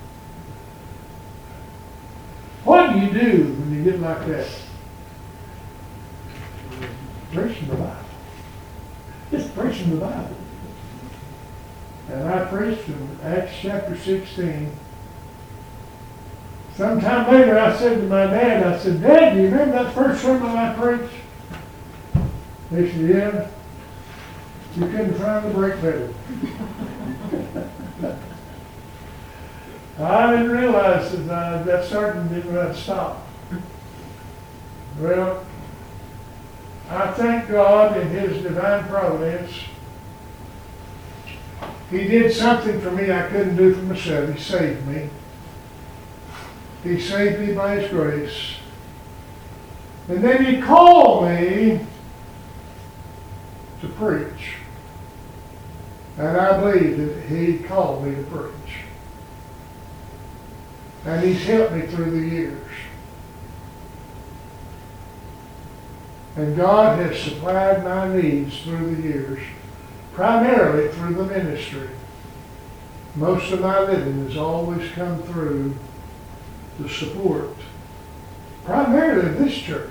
What 2.64 2.92
do 2.92 2.98
you 2.98 3.10
do 3.12 3.44
when 3.52 3.74
you 3.74 3.84
get 3.84 4.00
like 4.00 4.26
that? 4.26 4.48
Preaching 7.32 7.68
the 7.68 7.76
Bible. 7.76 7.96
Just 9.30 9.54
preaching 9.54 9.90
the 9.90 9.96
Bible. 10.00 10.36
And 12.08 12.28
I 12.28 12.44
preached 12.44 12.82
from 12.82 13.18
Acts 13.22 13.52
chapter 13.60 13.96
16. 13.96 14.70
Sometime 16.76 17.32
later, 17.32 17.58
I 17.58 17.76
said 17.76 18.00
to 18.00 18.06
my 18.06 18.26
dad, 18.26 18.62
I 18.66 18.78
said, 18.78 19.02
Dad, 19.02 19.34
do 19.34 19.42
you 19.42 19.48
remember 19.48 19.82
that 19.82 19.94
first 19.94 20.22
sermon 20.22 20.48
I 20.48 20.74
preached? 20.74 21.14
He 22.70 22.90
said, 22.90 23.00
yeah. 23.00 23.48
You 24.76 24.90
couldn't 24.90 25.14
find 25.14 25.46
the 25.46 25.50
brake 25.54 25.80
pedal. 25.80 26.14
I 29.98 30.30
didn't 30.30 30.50
realize 30.50 31.10
that 31.10 31.32
uh, 31.32 31.62
that 31.62 31.86
starting 31.86 32.28
didn't 32.28 32.74
stop. 32.74 33.26
Well, 34.98 35.46
I 36.90 37.10
thank 37.12 37.48
God 37.48 37.96
in 37.96 38.08
His 38.08 38.42
divine 38.42 38.86
providence. 38.88 39.52
He 41.90 42.08
did 42.08 42.32
something 42.32 42.80
for 42.80 42.90
me 42.90 43.12
I 43.12 43.28
couldn't 43.28 43.56
do 43.56 43.74
for 43.74 43.82
myself. 43.82 44.34
He 44.34 44.40
saved 44.40 44.86
me. 44.86 45.08
He 46.82 47.00
saved 47.00 47.40
me 47.40 47.52
by 47.52 47.76
His 47.76 47.90
grace. 47.90 48.56
And 50.08 50.22
then 50.22 50.44
He 50.44 50.60
called 50.60 51.28
me 51.28 51.80
to 53.80 53.88
preach. 53.88 54.56
And 56.18 56.36
I 56.36 56.60
believe 56.60 56.98
that 56.98 57.22
He 57.24 57.58
called 57.58 58.04
me 58.04 58.14
to 58.14 58.22
preach. 58.22 58.76
And 61.04 61.24
He's 61.24 61.44
helped 61.44 61.72
me 61.72 61.82
through 61.82 62.10
the 62.10 62.26
years. 62.26 62.62
And 66.36 66.54
God 66.54 66.98
has 66.98 67.18
supplied 67.18 67.82
my 67.82 68.14
needs 68.14 68.60
through 68.60 68.96
the 68.96 69.02
years, 69.02 69.40
primarily 70.16 70.88
through 70.92 71.14
the 71.14 71.24
ministry. 71.24 71.90
Most 73.16 73.52
of 73.52 73.60
my 73.60 73.80
living 73.80 74.26
has 74.26 74.36
always 74.38 74.90
come 74.92 75.22
through 75.24 75.76
the 76.78 76.88
support, 76.88 77.54
primarily 78.64 79.28
this 79.34 79.54
church. 79.54 79.90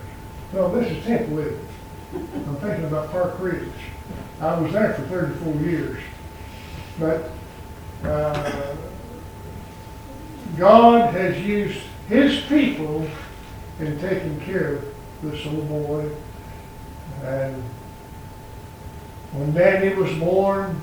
No, 0.52 0.76
this 0.76 0.92
is 0.92 1.06
Temple 1.06 1.36
Living. 1.36 1.68
I'm 2.14 2.56
thinking 2.56 2.86
about 2.86 3.12
Park 3.12 3.36
Ridge. 3.40 3.70
I 4.42 4.60
was 4.60 4.74
there 4.74 4.96
for 4.96 5.04
34 5.04 5.54
years. 5.62 6.00
But 7.00 7.30
uh, 8.04 8.76
God 10.58 11.14
has 11.14 11.40
used 11.40 11.82
His 12.10 12.42
people 12.46 13.08
in 13.80 14.00
taking 14.00 14.40
care 14.40 14.78
of 14.78 14.96
this 15.22 15.46
little 15.46 15.66
boy. 15.66 16.10
And 17.24 17.64
when 19.36 19.54
Danny 19.54 19.94
was 19.94 20.14
born, 20.14 20.82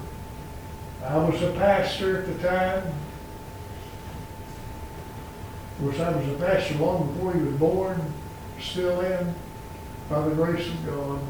I 1.02 1.16
was 1.16 1.40
a 1.42 1.52
pastor 1.52 2.18
at 2.18 2.26
the 2.26 2.46
time. 2.46 2.86
Of 5.72 5.84
course, 5.84 6.00
I 6.00 6.10
was 6.10 6.28
a 6.28 6.34
pastor 6.34 6.74
long 6.74 7.12
before 7.12 7.32
he 7.32 7.40
was 7.40 7.54
born, 7.54 8.12
still 8.60 9.00
in, 9.00 9.34
by 10.10 10.28
the 10.28 10.34
grace 10.34 10.68
of 10.68 10.86
God. 10.86 11.20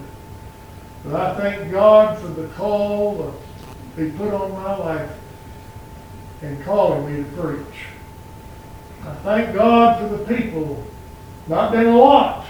But 1.05 1.15
I 1.15 1.41
thank 1.41 1.71
God 1.71 2.19
for 2.19 2.27
the 2.27 2.49
call 2.49 3.33
that 3.97 4.03
He 4.03 4.11
put 4.11 4.35
on 4.35 4.53
my 4.53 4.77
life 4.77 5.11
in 6.43 6.61
calling 6.65 7.07
me 7.07 7.23
to 7.23 7.31
preach. 7.41 7.85
I 9.05 9.15
thank 9.15 9.55
God 9.55 10.01
for 10.01 10.17
the 10.17 10.25
people, 10.25 10.85
not 11.47 11.71
been 11.71 11.87
a 11.87 11.97
lot, 11.97 12.47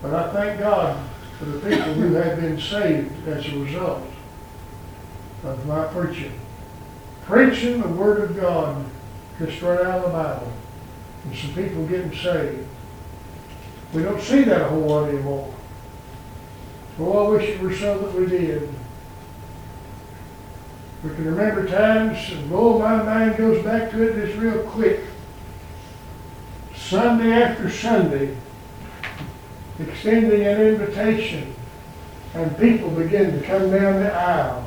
but 0.00 0.14
I 0.14 0.32
thank 0.32 0.60
God 0.60 0.96
for 1.42 1.50
the 1.50 1.76
people 1.76 1.94
who 1.94 2.14
have 2.14 2.40
been 2.40 2.60
saved 2.60 3.26
as 3.26 3.44
a 3.48 3.58
result 3.58 4.02
of 5.42 5.66
my 5.66 5.84
preaching. 5.86 6.38
Preaching 7.24 7.80
the 7.80 7.88
Word 7.88 8.30
of 8.30 8.40
God 8.40 8.84
just 9.40 9.60
right 9.60 9.80
out 9.80 9.98
of 9.98 10.02
the 10.04 10.10
Bible. 10.10 10.52
And 11.24 11.36
some 11.36 11.52
people 11.52 11.84
getting 11.86 12.14
saved. 12.14 12.64
We 13.92 14.04
don't 14.04 14.20
see 14.20 14.44
that 14.44 14.60
a 14.60 14.68
whole 14.68 14.82
lot 14.82 15.08
anymore. 15.08 15.52
Oh, 17.00 17.26
I 17.26 17.30
wish 17.30 17.48
it 17.48 17.60
were 17.60 17.74
so 17.74 17.98
that 17.98 18.14
we 18.14 18.26
did. 18.26 18.72
We 21.02 21.10
can 21.10 21.24
remember 21.24 21.66
times, 21.66 22.18
and 22.30 22.52
oh, 22.52 22.78
my 22.78 23.02
mind 23.02 23.36
goes 23.36 23.64
back 23.64 23.90
to 23.90 24.02
it 24.02 24.26
just 24.26 24.38
real 24.38 24.62
quick. 24.68 25.00
Sunday 26.76 27.32
after 27.32 27.68
Sunday, 27.68 28.36
extending 29.88 30.46
an 30.46 30.60
invitation, 30.60 31.54
and 32.34 32.56
people 32.58 32.90
begin 32.90 33.32
to 33.32 33.46
come 33.46 33.70
down 33.70 34.00
the 34.02 34.12
aisle. 34.12 34.66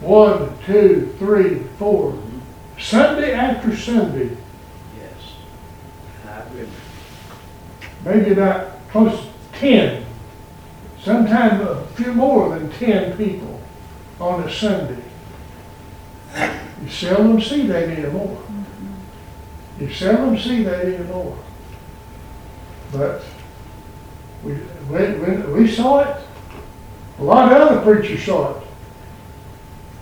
One, 0.00 0.56
two, 0.66 1.14
three, 1.18 1.60
four. 1.78 2.18
Sunday 2.78 3.32
after 3.32 3.74
Sunday, 3.76 4.36
Yes. 4.98 5.34
I 6.28 6.40
agree. 6.40 6.68
maybe 8.04 8.32
about 8.32 8.88
close 8.90 9.20
to 9.20 9.58
ten, 9.58 10.04
sometimes 11.00 11.60
a 11.62 11.86
few 11.94 12.12
more 12.12 12.58
than 12.58 12.70
ten 12.72 13.16
people 13.16 13.60
on 14.20 14.42
a 14.42 14.52
Sunday. 14.52 15.02
You 16.82 16.90
seldom 16.90 17.40
see 17.40 17.66
that 17.68 17.88
anymore. 17.88 18.42
You 19.80 19.92
seldom 19.92 20.38
see 20.38 20.64
that 20.64 20.84
anymore. 20.84 21.38
But 22.92 23.22
we, 24.44 25.36
we 25.52 25.68
saw 25.68 26.00
it, 26.00 26.16
a 27.18 27.24
lot 27.24 27.50
of 27.50 27.58
other 27.60 27.80
preachers 27.80 28.24
saw 28.24 28.56
it. 28.56 28.66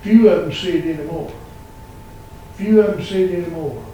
Few 0.03 0.28
of 0.28 0.43
them 0.43 0.53
see 0.53 0.78
it 0.78 0.99
anymore. 0.99 1.32
Few 2.55 2.80
of 2.80 2.97
them 2.97 3.05
see 3.05 3.22
it 3.22 3.45
anymore. 3.45 3.84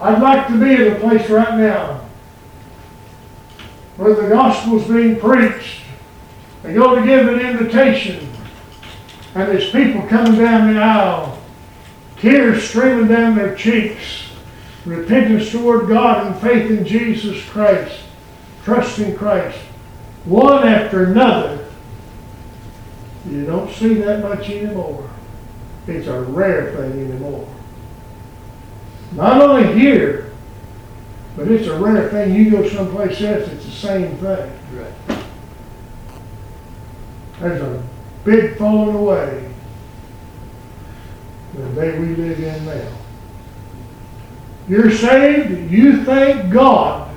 I'd 0.00 0.22
like 0.22 0.46
to 0.46 0.58
be 0.58 0.74
in 0.74 0.92
a 0.92 1.00
place 1.00 1.28
right 1.28 1.58
now 1.58 2.00
where 3.96 4.14
the 4.14 4.28
gospel's 4.28 4.86
being 4.86 5.18
preached. 5.18 5.82
They 6.62 6.72
go 6.72 6.94
to 6.94 7.04
give 7.04 7.28
an 7.28 7.40
invitation, 7.40 8.28
and 9.34 9.48
there's 9.48 9.70
people 9.70 10.02
coming 10.02 10.38
down 10.38 10.72
the 10.72 10.80
aisle, 10.80 11.42
tears 12.16 12.68
streaming 12.68 13.08
down 13.08 13.34
their 13.34 13.56
cheeks, 13.56 14.27
repentance 14.88 15.50
toward 15.50 15.88
God 15.88 16.26
and 16.26 16.40
faith 16.40 16.70
in 16.70 16.84
Jesus 16.84 17.44
Christ, 17.48 18.00
trust 18.64 18.98
in 18.98 19.16
Christ, 19.16 19.58
one 20.24 20.66
after 20.66 21.04
another. 21.04 21.66
You 23.28 23.44
don't 23.44 23.70
see 23.72 23.94
that 23.94 24.22
much 24.22 24.48
anymore. 24.48 25.08
It's 25.86 26.06
a 26.06 26.20
rare 26.20 26.74
thing 26.74 27.10
anymore. 27.10 27.48
Not 29.12 29.40
only 29.40 29.78
here, 29.78 30.32
but 31.36 31.48
it's 31.48 31.66
a 31.68 31.78
rare 31.78 32.08
thing. 32.10 32.34
You 32.34 32.50
go 32.50 32.68
someplace 32.68 33.20
else, 33.20 33.48
it's 33.48 33.64
the 33.64 33.70
same 33.70 34.16
thing. 34.16 34.52
Right. 34.72 35.18
There's 37.40 37.62
a 37.62 37.82
big 38.24 38.56
falling 38.56 38.96
away 38.96 39.48
the 41.54 41.68
day 41.80 41.98
we 41.98 42.14
live 42.14 42.38
in 42.42 42.66
now. 42.66 42.97
You're 44.68 44.90
saved, 44.90 45.70
you 45.70 46.04
thank 46.04 46.52
God 46.52 47.08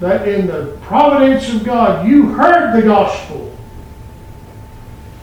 that 0.00 0.28
in 0.28 0.46
the 0.46 0.78
providence 0.82 1.52
of 1.54 1.64
God, 1.64 2.06
you 2.06 2.28
heard 2.28 2.76
the 2.76 2.86
gospel 2.86 3.56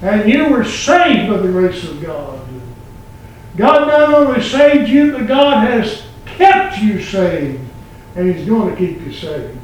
and 0.01 0.30
you 0.30 0.49
were 0.49 0.66
saved 0.66 1.30
by 1.30 1.38
the 1.38 1.51
grace 1.51 1.84
of 1.84 2.01
God. 2.01 2.39
God 3.56 3.88
not 3.88 4.14
only 4.14 4.41
saved 4.41 4.89
you, 4.89 5.14
but 5.14 5.28
God 5.28 5.66
has 5.68 6.04
kept 6.26 6.80
you 6.80 7.01
saved 7.01 7.62
and 8.16 8.34
He's 8.34 8.47
going 8.47 8.72
to 8.72 8.76
keep 8.76 9.01
you 9.01 9.14
saved. 9.14 9.58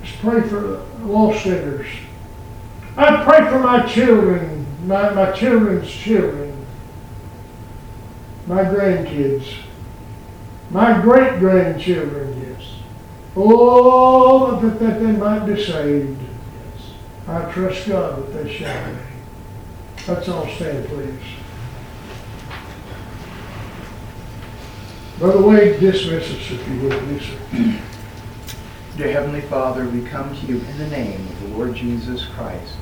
Let's 0.00 0.16
pray 0.16 0.40
for 0.42 0.84
lost 1.02 1.44
sinners. 1.44 1.86
I 2.96 3.24
pray 3.24 3.48
for 3.48 3.60
my 3.60 3.86
children, 3.86 4.66
my, 4.86 5.10
my 5.10 5.30
children's 5.32 5.88
children, 5.90 6.57
my 8.48 8.64
grandkids, 8.64 9.58
my 10.70 11.00
great 11.02 11.38
grandchildren, 11.38 12.56
yes. 12.58 12.78
Oh, 13.36 14.58
that, 14.58 14.80
that 14.80 15.00
they 15.00 15.12
might 15.12 15.44
be 15.44 15.62
saved. 15.62 16.18
Yes. 16.18 16.92
I 17.28 17.52
trust 17.52 17.86
God 17.86 18.16
that 18.16 18.42
they 18.42 18.50
shall 18.50 18.90
be. 18.90 18.98
Let's 20.08 20.28
all 20.30 20.48
stand, 20.48 20.88
please. 20.88 21.20
Brother 25.18 25.42
Wade, 25.42 25.78
dismiss 25.78 26.30
us 26.30 26.50
if 26.50 26.68
you 26.68 26.80
would, 26.80 26.92
please, 26.92 27.22
sir. 27.22 27.80
Dear 28.96 29.12
Heavenly 29.12 29.42
Father, 29.42 29.86
we 29.86 30.02
come 30.06 30.34
to 30.34 30.46
you 30.46 30.56
in 30.56 30.78
the 30.78 30.88
name 30.88 31.20
of 31.20 31.40
the 31.42 31.48
Lord 31.48 31.74
Jesus 31.74 32.26
Christ, 32.28 32.76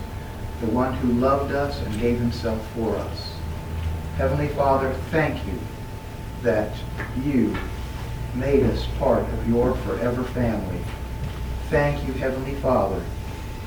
the 0.61 0.69
one 0.69 0.95
who 0.95 1.13
loved 1.15 1.53
us 1.53 1.83
and 1.83 2.01
gave 2.01 2.21
himself 2.21 2.65
for 2.75 2.95
us. 2.97 3.36
Heavenly 4.17 4.49
Father, 4.49 4.95
thank 5.11 5.47
you 5.47 5.59
that 6.41 6.75
you 7.23 7.55
made 8.35 8.63
us 8.63 8.87
part 8.99 9.29
of 9.29 9.47
your 9.47 9.75
forever 9.77 10.25
family. 10.25 10.81
Thank 11.69 12.07
you, 12.07 12.15
Heavenly 12.15 12.55
Father, 12.55 13.03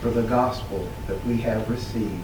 for 0.01 0.09
the 0.09 0.23
gospel 0.23 0.87
that 1.05 1.23
we 1.23 1.37
have 1.37 1.69
received. 1.69 2.23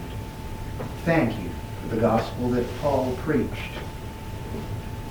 Thank 1.03 1.39
you 1.39 1.51
for 1.84 1.93
the 1.93 2.01
gospel 2.01 2.49
that 2.49 2.65
Paul 2.80 3.15
preached. 3.17 3.73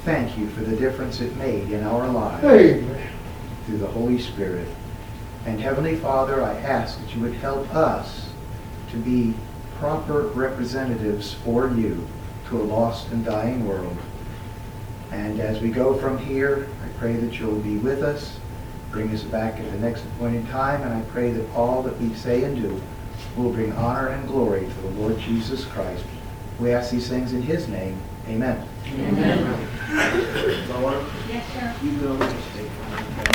Thank 0.04 0.36
you 0.36 0.48
for 0.48 0.62
the 0.62 0.74
difference 0.74 1.20
it 1.20 1.36
made 1.36 1.70
in 1.70 1.84
our 1.84 2.08
lives 2.08 2.42
Amen. 2.42 3.10
through 3.64 3.78
the 3.78 3.86
Holy 3.86 4.18
Spirit. 4.18 4.66
And 5.46 5.60
Heavenly 5.60 5.94
Father, 5.94 6.42
I 6.42 6.54
ask 6.54 6.98
that 6.98 7.14
you 7.14 7.22
would 7.22 7.34
help 7.34 7.72
us 7.76 8.28
to 8.90 8.96
be 8.96 9.34
proper 9.78 10.22
representatives 10.22 11.34
for 11.34 11.68
you 11.68 12.08
to 12.48 12.60
a 12.60 12.64
lost 12.64 13.08
and 13.10 13.24
dying 13.24 13.66
world. 13.66 13.96
And 15.10 15.40
as 15.40 15.60
we 15.60 15.70
go 15.70 15.94
from 15.94 16.18
here, 16.18 16.68
I 16.84 16.98
pray 16.98 17.14
that 17.16 17.38
you'll 17.38 17.60
be 17.60 17.76
with 17.76 18.02
us, 18.02 18.38
bring 18.90 19.10
us 19.10 19.22
back 19.22 19.58
at 19.60 19.70
the 19.70 19.78
next 19.78 20.02
appointed 20.04 20.48
time, 20.48 20.82
and 20.82 20.92
I 20.92 21.00
pray 21.10 21.30
that 21.32 21.50
all 21.54 21.82
that 21.82 21.96
we 22.00 22.12
say 22.14 22.44
and 22.44 22.56
do 22.60 22.80
will 23.36 23.52
bring 23.52 23.72
honor 23.72 24.08
and 24.08 24.26
glory 24.28 24.60
to 24.66 24.74
the 24.82 24.88
Lord 25.00 25.18
Jesus 25.18 25.64
Christ. 25.66 26.04
We 26.58 26.72
ask 26.72 26.90
these 26.90 27.08
things 27.08 27.32
in 27.32 27.42
his 27.42 27.68
name. 27.68 28.00
Amen. 28.28 28.66
Lois, 30.70 31.04
Yes, 31.28 31.44
sir. 31.52 31.74
you 31.82 31.92
go 31.98 32.12
and 32.12 32.42
stay. 32.52 33.24